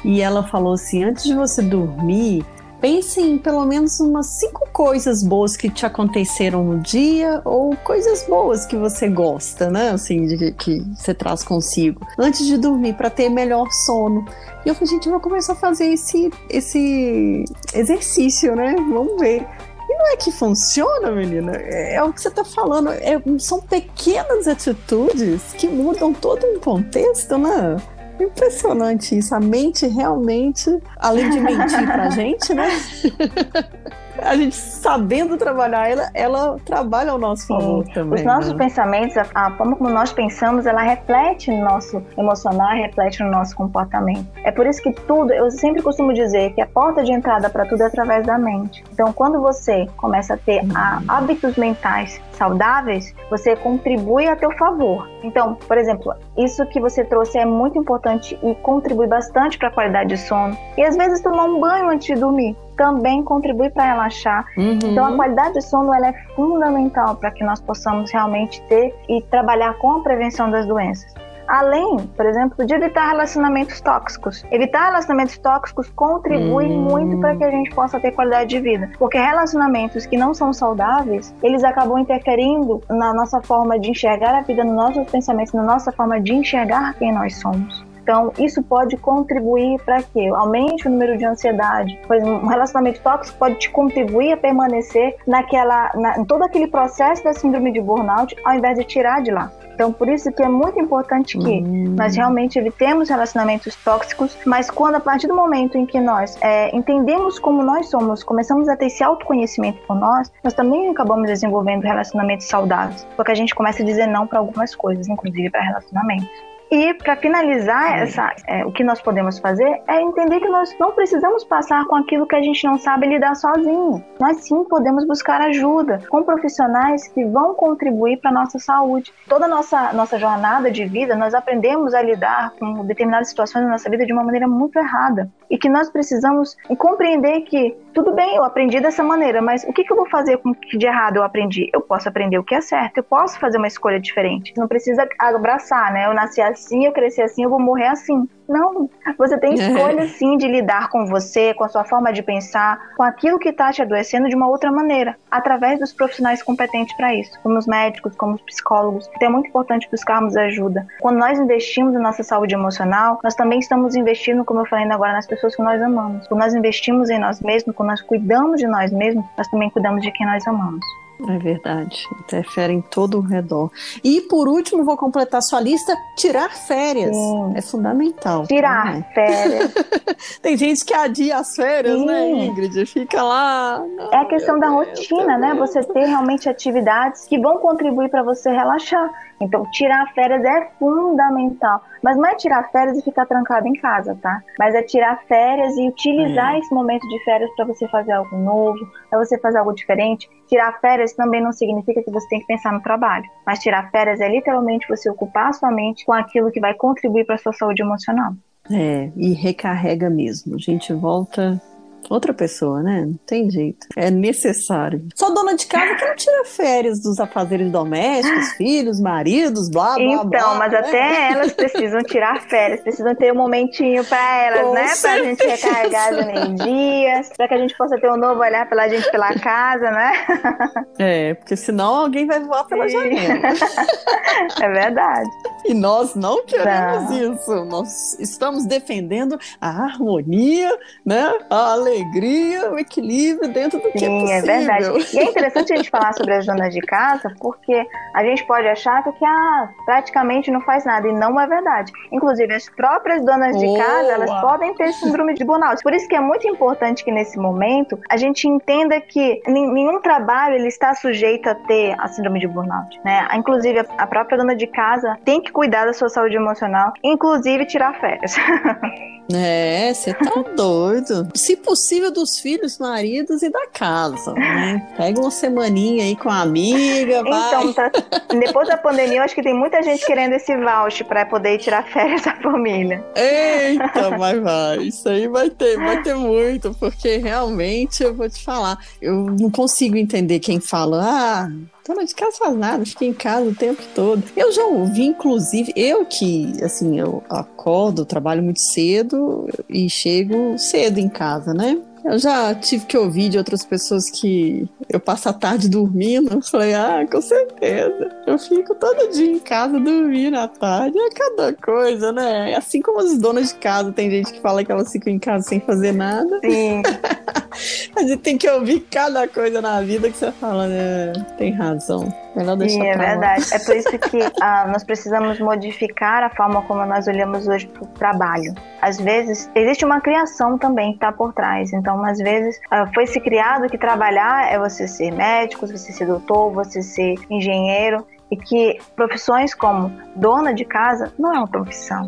[0.03, 2.45] E ela falou assim: antes de você dormir,
[2.79, 8.23] pense em pelo menos umas cinco coisas boas que te aconteceram no dia ou coisas
[8.27, 9.89] boas que você gosta, né?
[9.89, 14.25] Assim, de, que você traz consigo antes de dormir para ter melhor sono.
[14.65, 18.75] E eu falei, gente, eu vou começar a fazer esse, esse exercício, né?
[18.75, 19.45] Vamos ver.
[19.89, 21.53] E não é que funciona, menina.
[21.55, 22.89] É, é o que você está falando.
[22.89, 27.77] É, são pequenas atitudes que mudam todo um contexto, né?
[28.19, 29.33] Impressionante isso.
[29.35, 32.67] A mente realmente, além de mentir pra gente, né?
[34.21, 37.93] a gente sabendo trabalhar ela, ela trabalha ao nosso favor Sim.
[37.93, 38.19] também.
[38.19, 38.57] Os nossos né?
[38.57, 43.55] pensamentos, a, a, forma como nós pensamos, ela reflete no nosso emocional, reflete no nosso
[43.55, 44.27] comportamento.
[44.43, 47.65] É por isso que tudo, eu sempre costumo dizer que a porta de entrada para
[47.65, 48.83] tudo é através da mente.
[48.91, 55.09] Então, quando você começa a ter a, hábitos mentais saudáveis, você contribui a teu favor.
[55.23, 59.71] Então, por exemplo, isso que você trouxe é muito importante e contribui bastante para a
[59.71, 60.55] qualidade de sono.
[60.77, 64.45] E às vezes tomar um banho antes de dormir também contribui para relaxar.
[64.55, 64.79] Uhum.
[64.83, 69.21] Então a qualidade de sono ela é fundamental para que nós possamos realmente ter e
[69.23, 71.13] trabalhar com a prevenção das doenças.
[71.47, 74.43] Além, por exemplo, de evitar relacionamentos tóxicos.
[74.51, 76.81] Evitar relacionamentos tóxicos contribui uhum.
[76.81, 78.91] muito para que a gente possa ter qualidade de vida.
[78.99, 84.41] Porque relacionamentos que não são saudáveis, eles acabam interferindo na nossa forma de enxergar a
[84.41, 87.86] vida, nos nossos pensamentos, na nossa forma de enxergar quem nós somos.
[88.07, 91.99] Então, isso pode contribuir para que aumente o número de ansiedade.
[92.07, 97.21] Pois um relacionamento tóxico pode te contribuir a permanecer naquela, na, em todo aquele processo
[97.21, 99.51] da síndrome de burnout, ao invés de tirar de lá.
[99.73, 101.95] Então, por isso que é muito importante que hum.
[101.97, 106.73] nós realmente evitemos relacionamentos tóxicos, mas quando a partir do momento em que nós é,
[106.73, 111.83] entendemos como nós somos, começamos a ter esse autoconhecimento por nós, nós também acabamos desenvolvendo
[111.83, 116.56] relacionamentos saudáveis, porque a gente começa a dizer não para algumas coisas, inclusive para relacionamentos.
[116.69, 120.91] E para finalizar essa, é, o que nós podemos fazer é entender que nós não
[120.91, 124.03] precisamos passar com aquilo que a gente não sabe lidar sozinho.
[124.19, 129.13] Nós sim podemos buscar ajuda com profissionais que vão contribuir para nossa saúde.
[129.29, 133.71] Toda a nossa nossa jornada de vida, nós aprendemos a lidar com determinadas situações na
[133.71, 138.35] nossa vida de uma maneira muito errada e que nós precisamos compreender que tudo bem,
[138.35, 140.85] eu aprendi dessa maneira, mas o que, que eu vou fazer com o que de
[140.85, 141.69] errado eu aprendi?
[141.73, 144.53] Eu posso aprender o que é certo, eu posso fazer uma escolha diferente.
[144.57, 146.05] Não precisa abraçar, né?
[146.05, 148.27] Eu nasci assim assim, eu cresci assim, eu vou morrer assim.
[148.47, 149.55] Não, você tem é.
[149.55, 153.49] escolha sim de lidar com você, com a sua forma de pensar, com aquilo que
[153.49, 157.67] está te adoecendo de uma outra maneira, através dos profissionais competentes para isso, como os
[157.67, 159.09] médicos, como os psicólogos.
[159.15, 160.87] Então é muito importante buscarmos ajuda.
[161.01, 165.13] Quando nós investimos na nossa saúde emocional, nós também estamos investindo, como eu falei agora,
[165.13, 166.27] nas pessoas que nós amamos.
[166.27, 170.01] Quando nós investimos em nós mesmos, quando nós cuidamos de nós mesmos, nós também cuidamos
[170.01, 170.85] de quem nós amamos.
[171.27, 173.71] É verdade, interfere em todo o redor.
[174.03, 177.15] E por último, vou completar sua lista: tirar férias.
[177.15, 177.53] Sim.
[177.55, 178.45] É fundamental.
[178.45, 179.05] Tirar né?
[179.15, 179.73] férias.
[180.41, 182.33] Tem gente que adia as férias, né, Sim.
[182.33, 182.85] né, Ingrid?
[182.85, 183.83] Fica lá.
[184.11, 185.55] é a questão da rotina, né?
[185.55, 189.09] Você ter realmente atividades que vão contribuir para você relaxar.
[189.39, 191.81] Então, tirar férias é fundamental.
[192.01, 194.41] Mas não é tirar férias e ficar trancado em casa, tá?
[194.57, 196.59] Mas é tirar férias e utilizar é.
[196.59, 198.79] esse momento de férias para você fazer algo novo,
[199.09, 200.29] para você fazer algo diferente.
[200.47, 203.25] Tirar férias também não significa que você tem que pensar no trabalho.
[203.45, 207.25] Mas tirar férias é literalmente você ocupar a sua mente com aquilo que vai contribuir
[207.25, 208.33] para sua saúde emocional.
[208.71, 210.55] É, e recarrega mesmo.
[210.55, 211.61] A gente volta
[212.09, 213.05] outra pessoa, né?
[213.05, 213.87] Não tem jeito.
[213.95, 215.07] É necessário.
[215.15, 220.03] Só dona de casa que não tira férias dos afazeres domésticos, filhos, maridos, blá, blá,
[220.03, 220.39] então, blá.
[220.39, 220.79] Então, mas né?
[220.79, 224.87] até elas precisam tirar férias, precisam ter um momentinho para elas, Com né?
[224.87, 225.17] Certeza.
[225.17, 228.87] Pra gente recarregar as energias, pra que a gente possa ter um novo olhar pela
[228.87, 230.11] gente pela casa, né?
[230.99, 232.93] É, porque senão alguém vai voar pela Sim.
[232.95, 233.53] janela.
[234.61, 235.29] é verdade.
[235.65, 237.33] E nós não queremos não.
[237.33, 237.65] isso.
[237.65, 240.75] Nós estamos defendendo a harmonia,
[241.05, 241.37] né?
[241.49, 244.31] A alegria, o equilíbrio dentro do Sim, que é possível.
[244.31, 245.15] é verdade.
[245.15, 248.67] E é interessante a gente falar sobre as donas de casa, porque a gente pode
[248.67, 251.91] achar que ah, praticamente não faz nada, e não é verdade.
[252.11, 255.81] Inclusive, as próprias donas de casa, elas podem ter síndrome de burnout.
[255.81, 260.55] Por isso que é muito importante que nesse momento a gente entenda que nenhum trabalho
[260.55, 263.27] ele está sujeito a ter a síndrome de burnout, né?
[263.33, 267.99] Inclusive, a própria dona de casa tem que cuidar da sua saúde emocional, inclusive tirar
[267.99, 268.35] férias.
[269.33, 271.27] É, você tá doido.
[271.35, 271.76] Se possível,
[272.13, 274.87] dos filhos, maridos e da casa, né?
[274.97, 277.47] Pega uma semaninha aí com a amiga, vai.
[277.47, 277.91] Então, tá,
[278.29, 281.83] depois da pandemia, eu acho que tem muita gente querendo esse voucher para poder tirar
[281.87, 283.03] férias da família.
[283.15, 284.77] Eita, mas vai.
[284.79, 289.49] Isso aí vai ter, vai ter muito, porque realmente eu vou te falar, eu não
[289.49, 291.49] consigo entender quem fala, ah,
[291.87, 294.23] dona de casa faz nada, fica em casa o tempo todo.
[294.35, 300.99] Eu já ouvi, inclusive, eu que, assim, eu acordo, trabalho muito cedo e chego cedo
[300.99, 301.79] em casa, né?
[302.07, 306.35] Eu já tive que ouvir de outras pessoas que eu passo a tarde dormindo.
[306.35, 308.09] Eu falei, ah, com certeza.
[308.25, 310.97] Eu fico todo dia em casa dormindo à tarde.
[310.97, 312.55] É cada coisa, né?
[312.55, 315.49] Assim como as donas de casa, tem gente que fala que elas ficam em casa
[315.49, 316.39] sem fazer nada.
[316.39, 316.81] Sim.
[317.93, 321.11] a gente tem que ouvir cada coisa na vida que você fala, né?
[321.37, 322.07] Tem razão.
[322.37, 323.45] Melhor deixar Sim, é verdade.
[323.51, 327.83] É por isso que ah, nós precisamos modificar a forma como nós olhamos hoje para
[327.83, 328.53] o trabalho.
[328.79, 331.73] Às vezes, existe uma criação também que está por trás.
[331.73, 336.05] Então, às vezes, ah, foi se criado que trabalhar é você ser médico, você ser
[336.05, 338.05] doutor, você ser engenheiro.
[338.29, 342.05] E que profissões como dona de casa não é uma profissão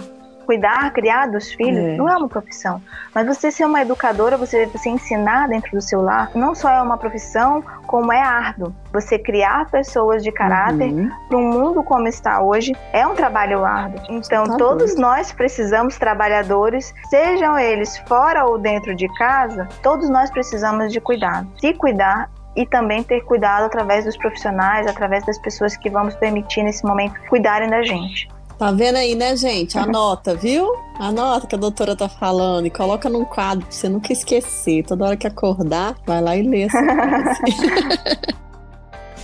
[0.50, 1.96] cuidar, criar dos filhos, é.
[1.96, 2.82] não é uma profissão.
[3.14, 6.82] Mas você ser uma educadora, você, você ensinar dentro do seu lar, não só é
[6.82, 8.74] uma profissão, como é árduo.
[8.92, 11.12] Você criar pessoas de caráter uhum.
[11.28, 14.02] para um mundo como está hoje é um trabalho árduo.
[14.10, 15.02] Então, tá todos bom.
[15.02, 21.48] nós precisamos trabalhadores, sejam eles fora ou dentro de casa, todos nós precisamos de cuidado.
[21.62, 26.64] Se cuidar e também ter cuidado através dos profissionais, através das pessoas que vamos permitir
[26.64, 28.28] nesse momento cuidarem da gente.
[28.60, 29.78] Tá vendo aí, né, gente?
[29.78, 30.70] Anota, viu?
[31.00, 34.84] Anota que a doutora tá falando e coloca num quadro pra você nunca esquecer.
[34.84, 36.78] Toda hora que acordar, vai lá e lê essa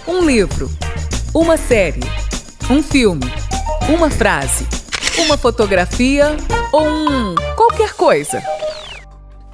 [0.07, 0.71] Um livro,
[1.33, 1.99] uma série,
[2.71, 3.25] um filme,
[3.93, 4.65] uma frase,
[5.25, 6.37] uma fotografia
[6.71, 8.41] ou um qualquer coisa.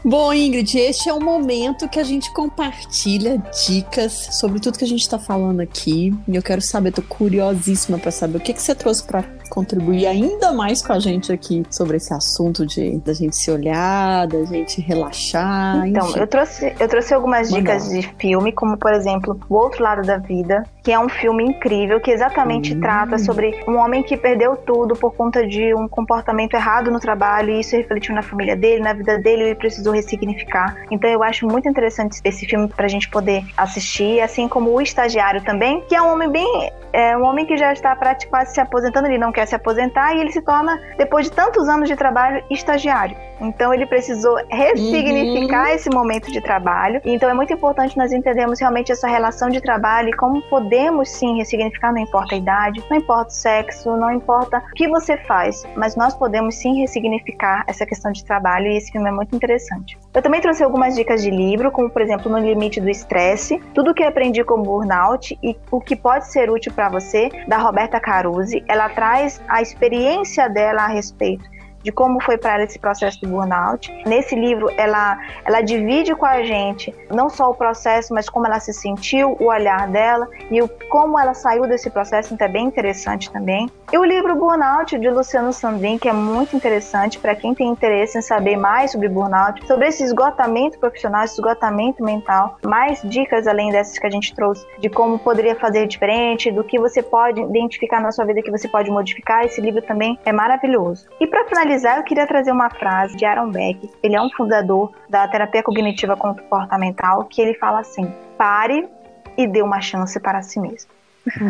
[0.05, 4.88] Bom, Ingrid, este é o momento que a gente compartilha dicas sobre tudo que a
[4.88, 6.13] gente está falando aqui.
[6.27, 10.08] E eu quero saber, tô curiosíssima para saber o que, que você trouxe para contribuir
[10.08, 14.45] ainda mais com a gente aqui sobre esse assunto de da gente se olhar, da
[14.45, 15.86] gente relaxar.
[15.86, 16.20] Então, enfim.
[16.20, 20.18] eu trouxe, eu trouxe algumas dicas de filme, como por exemplo, O Outro Lado da
[20.18, 22.80] Vida, que é um filme incrível que exatamente hum.
[22.80, 27.52] trata sobre um homem que perdeu tudo por conta de um comportamento errado no trabalho
[27.52, 30.78] e isso refletiu na família dele, na vida dele, ele precisou ressignificar.
[30.89, 35.43] Então eu acho muito interessante esse filme pra gente poder assistir, assim como O Estagiário
[35.43, 37.97] também, que é um homem bem é um homem que já está
[38.30, 41.32] quase se aposentando, ele não quer quer se aposentar e ele se torna, depois de
[41.32, 43.18] tantos anos de trabalho, estagiário.
[43.39, 45.76] Então ele precisou ressignificar uhum.
[45.76, 47.02] esse momento de trabalho.
[47.04, 51.38] Então é muito importante nós entendermos realmente essa relação de trabalho e como podemos sim
[51.38, 55.64] ressignificar, não importa a idade, não importa o sexo, não importa o que você faz,
[55.76, 59.98] mas nós podemos sim ressignificar essa questão de trabalho e esse filme é muito interessante.
[60.14, 63.93] Eu também trouxe algumas dicas de livro, como por exemplo No Limite do Estresse, Tudo
[63.93, 68.64] que aprendi com burnout e o que pode ser útil para você, da Roberta Carusi.
[68.68, 71.49] Ela traz a experiência dela a respeito
[71.84, 73.91] de como foi para ela esse processo de burnout.
[74.05, 78.59] Nesse livro, ela, ela divide com a gente não só o processo, mas como ela
[78.59, 82.65] se sentiu, o olhar dela e o, como ela saiu desse processo, então é bem
[82.65, 83.69] interessante também.
[83.91, 88.17] E o livro Burnout, de Luciano Sandrin, que é muito interessante para quem tem interesse
[88.17, 93.71] em saber mais sobre burnout, sobre esse esgotamento profissional, esse esgotamento mental, mais dicas além
[93.71, 98.01] dessas que a gente trouxe, de como poderia fazer diferente, do que você pode identificar
[98.01, 99.45] na sua vida que você pode modificar.
[99.45, 101.07] Esse livro também é maravilhoso.
[101.19, 103.89] E para finalizar, finalizar, eu queria trazer uma frase de Aaron Beck.
[104.03, 108.89] Ele é um fundador da terapia cognitiva comportamental, que ele fala assim: pare
[109.38, 110.91] e dê uma chance para si mesmo.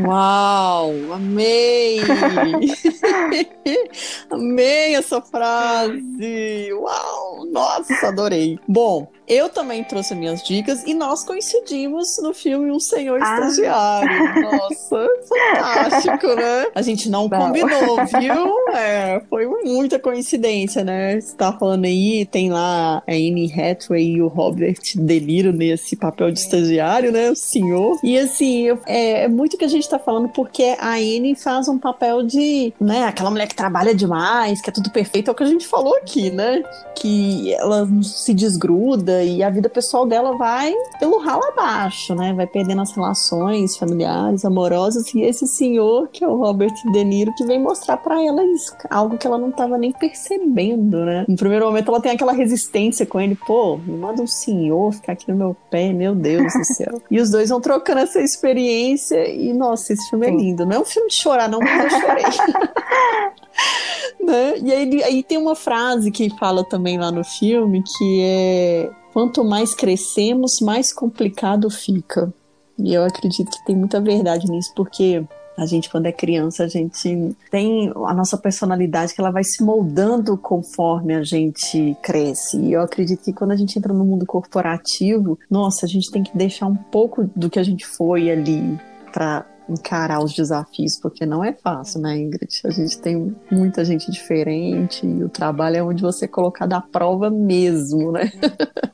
[0.05, 2.01] Uau, amei!
[4.29, 6.73] amei essa frase!
[6.73, 8.59] Uau, nossa, adorei.
[8.67, 13.47] Bom, eu também trouxe minhas dicas e nós coincidimos no filme Um Senhor ah.
[13.47, 14.41] Estagiário.
[14.41, 16.67] Nossa, fantástico, né?
[16.75, 17.39] A gente não, não.
[17.39, 18.75] combinou, viu?
[18.75, 21.21] É, foi muita coincidência, né?
[21.21, 25.95] Você tá falando aí, tem lá a Amy Hathaway e o Robert De Niro nesse
[25.95, 27.31] papel de estagiário, né?
[27.31, 27.97] O senhor.
[28.03, 31.77] E assim, é, é muito que a gente tá falando porque a Anne faz um
[31.77, 35.43] papel de, né, aquela mulher que trabalha demais, que é tudo perfeito, é o que
[35.43, 36.63] a gente falou aqui, né?
[36.95, 42.33] Que ela se desgruda e a vida pessoal dela vai pelo ralo abaixo, né?
[42.33, 45.13] Vai perdendo as relações familiares, amorosas.
[45.13, 48.75] E esse senhor, que é o Robert De Niro, que vem mostrar para ela isso,
[48.89, 51.23] algo que ela não tava nem percebendo, né?
[51.27, 55.13] No primeiro momento ela tem aquela resistência com ele, pô, me manda um senhor ficar
[55.13, 56.99] aqui no meu pé, meu Deus do céu.
[57.11, 60.65] e os dois vão trocando essa experiência e, nossa, esse filme é lindo.
[60.65, 62.23] Não é um filme de chorar, não, mas eu chorei.
[64.23, 64.57] né?
[64.59, 69.43] E aí, aí tem uma frase que fala também lá no filme que é quanto
[69.43, 72.33] mais crescemos, mais complicado fica.
[72.77, 75.23] E eu acredito que tem muita verdade nisso, porque
[75.57, 79.63] a gente, quando é criança, a gente tem a nossa personalidade que ela vai se
[79.63, 82.57] moldando conforme a gente cresce.
[82.57, 86.23] E eu acredito que quando a gente entra no mundo corporativo, nossa, a gente tem
[86.23, 88.79] que deixar um pouco do que a gente foi ali
[89.11, 92.61] para encarar os desafios, porque não é fácil, né, Ingrid?
[92.65, 96.81] A gente tem muita gente diferente e o trabalho é onde você é colocado à
[96.81, 98.31] prova mesmo, né?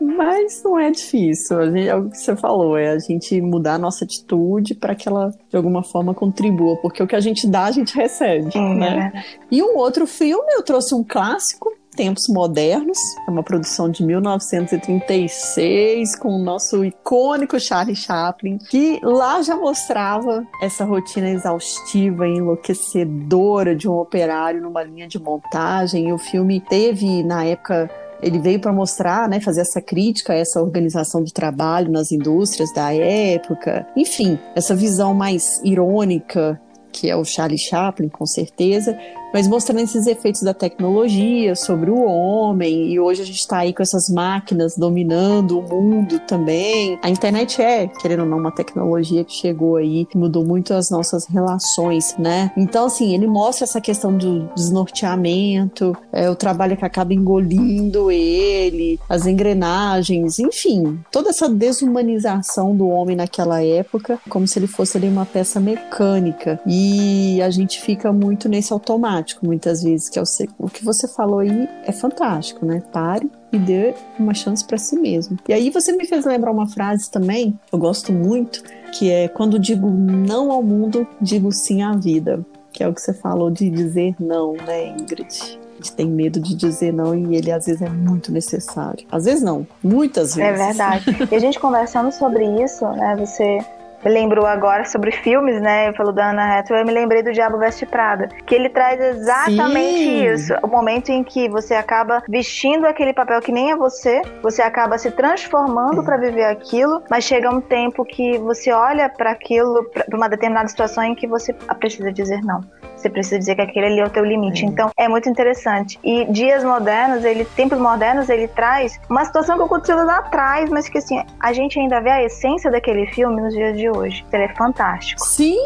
[0.00, 1.58] Mas não é difícil.
[1.58, 4.94] A gente, é o que você falou, é a gente mudar a nossa atitude para
[4.94, 6.76] que ela, de alguma forma, contribua.
[6.76, 8.50] Porque o que a gente dá, a gente recebe.
[8.54, 9.12] É, né?
[9.14, 14.04] É e um outro filme, eu trouxe um clássico, Tempos Modernos, é uma produção de
[14.04, 22.36] 1936 com o nosso icônico Charlie Chaplin, que lá já mostrava essa rotina exaustiva e
[22.36, 26.08] enlouquecedora de um operário numa linha de montagem.
[26.08, 27.90] E o filme teve, na época,
[28.20, 32.72] ele veio para mostrar, né, fazer essa crítica a essa organização do trabalho nas indústrias
[32.72, 36.60] da época, enfim, essa visão mais irônica
[36.94, 38.96] que é o Charlie Chaplin, com certeza,
[39.34, 43.72] mas mostrando esses efeitos da tecnologia sobre o homem, e hoje a gente está aí
[43.74, 46.96] com essas máquinas dominando o mundo também.
[47.02, 50.88] A internet é, querendo ou não, uma tecnologia que chegou aí, que mudou muito as
[50.88, 52.52] nossas relações, né?
[52.56, 59.00] Então, assim, ele mostra essa questão do desnorteamento, é, o trabalho que acaba engolindo ele,
[59.08, 65.08] as engrenagens, enfim, toda essa desumanização do homem naquela época, como se ele fosse ali
[65.08, 66.60] uma peça mecânica.
[66.64, 70.24] E a gente fica muito nesse automático automático muitas vezes, que é o,
[70.58, 72.82] o que você falou aí é fantástico, né?
[72.92, 75.38] Pare e dê uma chance para si mesmo.
[75.48, 78.62] E aí você me fez lembrar uma frase também, eu gosto muito,
[78.92, 82.44] que é quando digo não ao mundo, digo sim à vida.
[82.72, 85.58] Que é o que você falou de dizer não, né, Ingrid?
[85.72, 89.06] A gente tem medo de dizer não e ele às vezes é muito necessário.
[89.10, 90.60] Às vezes não, muitas é vezes.
[90.60, 91.04] É verdade.
[91.30, 93.14] E a gente conversando sobre isso, né?
[93.16, 93.58] Você
[94.04, 95.92] me lembrou agora sobre filmes, né?
[95.94, 99.98] Falou da Anna Hathaway, eu me lembrei do Diabo Veste Prada, que ele traz exatamente
[99.98, 100.26] Sim.
[100.26, 100.54] isso.
[100.62, 104.98] O momento em que você acaba vestindo aquele papel que nem é você, você acaba
[104.98, 106.04] se transformando é.
[106.04, 110.68] para viver aquilo, mas chega um tempo que você olha para aquilo, para uma determinada
[110.68, 112.60] situação em que você precisa dizer não
[113.04, 114.64] você precisa dizer que aquele ali é o teu limite.
[114.64, 115.98] Então, é muito interessante.
[116.02, 120.88] E Dias Modernos, ele, Tempos Modernos, ele traz uma situação que aconteceu lá atrás, mas
[120.88, 124.24] que assim, a gente ainda vê a essência daquele filme nos dias de hoje.
[124.32, 125.20] Ele é fantástico.
[125.22, 125.58] Sim,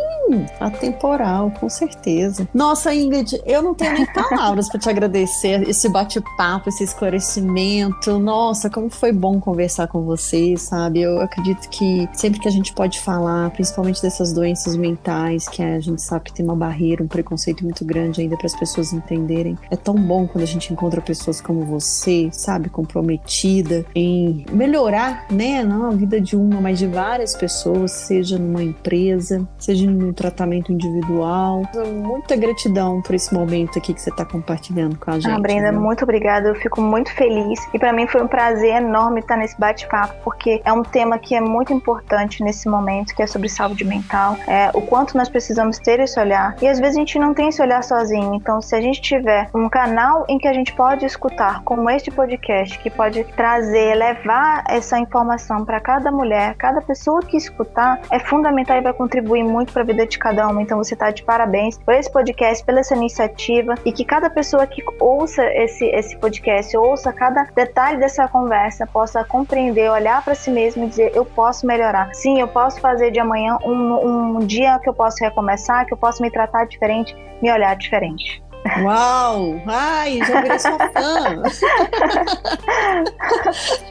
[0.60, 2.48] atemporal, com certeza.
[2.52, 8.18] Nossa, Ingrid, eu não tenho nem palavras para te agradecer esse bate-papo, esse esclarecimento.
[8.18, 11.02] Nossa, como foi bom conversar com você, sabe?
[11.02, 15.78] Eu acredito que sempre que a gente pode falar, principalmente dessas doenças mentais, que a
[15.78, 17.27] gente sabe que tem uma barreira, um preconceito
[17.62, 21.40] muito grande ainda para as pessoas entenderem, é tão bom quando a gente encontra pessoas
[21.40, 27.34] como você, sabe, comprometida em melhorar, né, não a vida de uma, mas de várias
[27.34, 31.62] pessoas, seja numa empresa, seja no tratamento individual.
[31.92, 35.30] Muita gratidão por esse momento aqui que você está compartilhando com a gente.
[35.30, 35.80] Ah, Brenda, viu?
[35.80, 36.48] muito obrigada.
[36.48, 40.60] Eu fico muito feliz e para mim foi um prazer enorme estar nesse bate-papo, porque
[40.64, 44.70] é um tema que é muito importante nesse momento, que é sobre saúde mental, é
[44.74, 46.56] o quanto nós precisamos ter esse olhar.
[46.60, 48.34] E às vezes a gente não tem esse olhar sozinho.
[48.34, 52.10] Então, se a gente tiver um canal em que a gente pode escutar, como este
[52.10, 58.18] podcast, que pode trazer, levar essa informação para cada mulher, cada pessoa que escutar, é
[58.18, 60.62] fundamental e vai contribuir muito para a vida de cada uma.
[60.62, 64.66] Então, você está de parabéns por esse podcast, pela essa iniciativa e que cada pessoa
[64.66, 70.50] que ouça esse, esse podcast, ouça cada detalhe dessa conversa, possa compreender, olhar para si
[70.50, 72.14] mesmo e dizer: eu posso melhorar.
[72.14, 75.96] Sim, eu posso fazer de amanhã um, um dia que eu posso recomeçar, que eu
[75.98, 77.07] posso me tratar diferente,
[77.42, 78.42] me olhar diferente.
[78.82, 79.60] Uau!
[79.66, 81.42] Ai, já virei sua fã!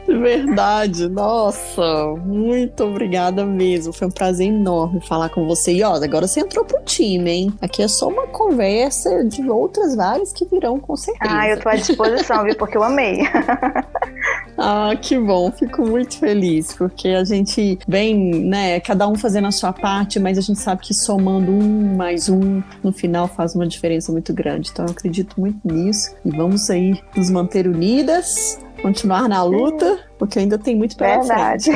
[0.22, 3.93] Verdade, nossa, muito obrigada mesmo.
[3.93, 5.74] Foi um prazer enorme falar com você.
[5.74, 7.53] E ó, agora você entrou pro time, hein?
[7.61, 11.34] Aqui é só uma conversa de outras várias que virão com certeza.
[11.34, 12.55] Ah, eu tô à disposição, viu?
[12.55, 13.22] Porque eu amei.
[14.58, 19.51] ah, que bom, fico muito feliz, porque a gente vem, né, cada um fazendo a
[19.51, 23.68] sua parte, mas a gente sabe que somando um mais um, no final faz uma
[23.68, 24.72] diferença muito grande.
[24.72, 26.16] Então eu acredito muito nisso.
[26.26, 31.70] E vamos aí nos manter unidas, continuar na luta, porque ainda tem muito pela Verdade.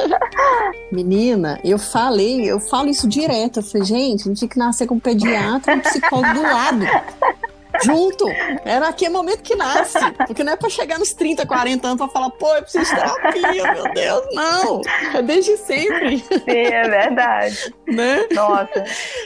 [0.92, 3.60] Menina, eu falei, eu falo isso direto.
[3.60, 6.42] Eu falei, gente, a gente tinha que nascer com um pediatra e um psicólogo do
[6.42, 6.84] lado
[7.82, 8.28] junto.
[8.64, 9.98] É naquele momento que nasce.
[10.26, 13.00] Porque não é pra chegar nos 30, 40 anos pra falar, pô, eu preciso de
[13.00, 14.22] terapia, meu Deus.
[14.34, 14.80] Não.
[15.14, 16.18] É desde sempre.
[16.18, 17.74] Sim, é verdade.
[17.86, 18.26] Né?
[18.32, 18.84] Nossa.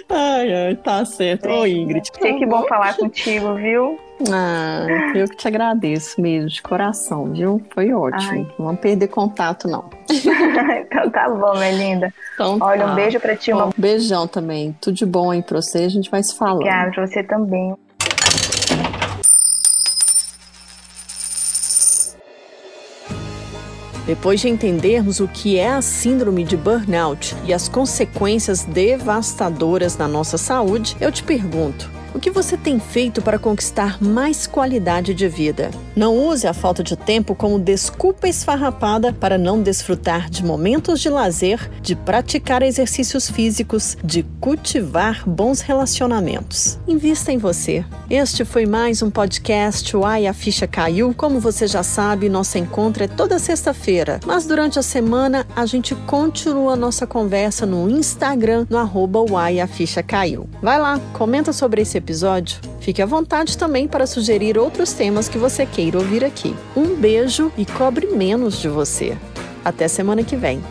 [0.08, 1.48] Ai, ai, tá certo.
[1.48, 2.10] Ô, Ingrid.
[2.12, 3.98] Que, que bom falar contigo, viu?
[4.32, 4.84] Ah,
[5.14, 7.62] eu que te agradeço mesmo, de coração, viu?
[7.72, 8.32] Foi ótimo.
[8.32, 8.46] Ai.
[8.58, 9.88] Não vamos perder contato, não.
[10.10, 12.12] então tá bom, minha linda.
[12.34, 12.92] Então, Olha, tá.
[12.92, 13.52] um beijo pra ti.
[13.52, 14.76] Bom, Beijão também.
[14.80, 15.78] Tudo de bom aí pra você.
[15.78, 16.56] A gente vai se falando.
[16.56, 17.74] Obrigada, pra você também.
[24.08, 30.08] Depois de entendermos o que é a síndrome de burnout e as consequências devastadoras na
[30.08, 35.28] nossa saúde, eu te pergunto: o que você tem feito para conquistar mais qualidade de
[35.28, 35.70] vida?
[35.94, 41.08] Não use a falta de tempo como desculpa esfarrapada para não desfrutar de momentos de
[41.08, 46.78] lazer, de praticar exercícios físicos, de cultivar bons relacionamentos.
[46.86, 47.84] Invista em você.
[48.08, 51.14] Este foi mais um podcast Uai a Ficha Caiu.
[51.14, 55.94] Como você já sabe, nosso encontro é toda sexta-feira, mas durante a semana a gente
[56.06, 60.48] continua nossa conversa no Instagram, no arroba Uai a Ficha Caiu.
[60.62, 65.36] Vai lá, comenta sobre esse episódio, fique à vontade também para sugerir outros temas que
[65.36, 66.54] você queira ouvir aqui.
[66.76, 69.16] Um beijo e cobre menos de você.
[69.64, 70.62] Até semana que vem.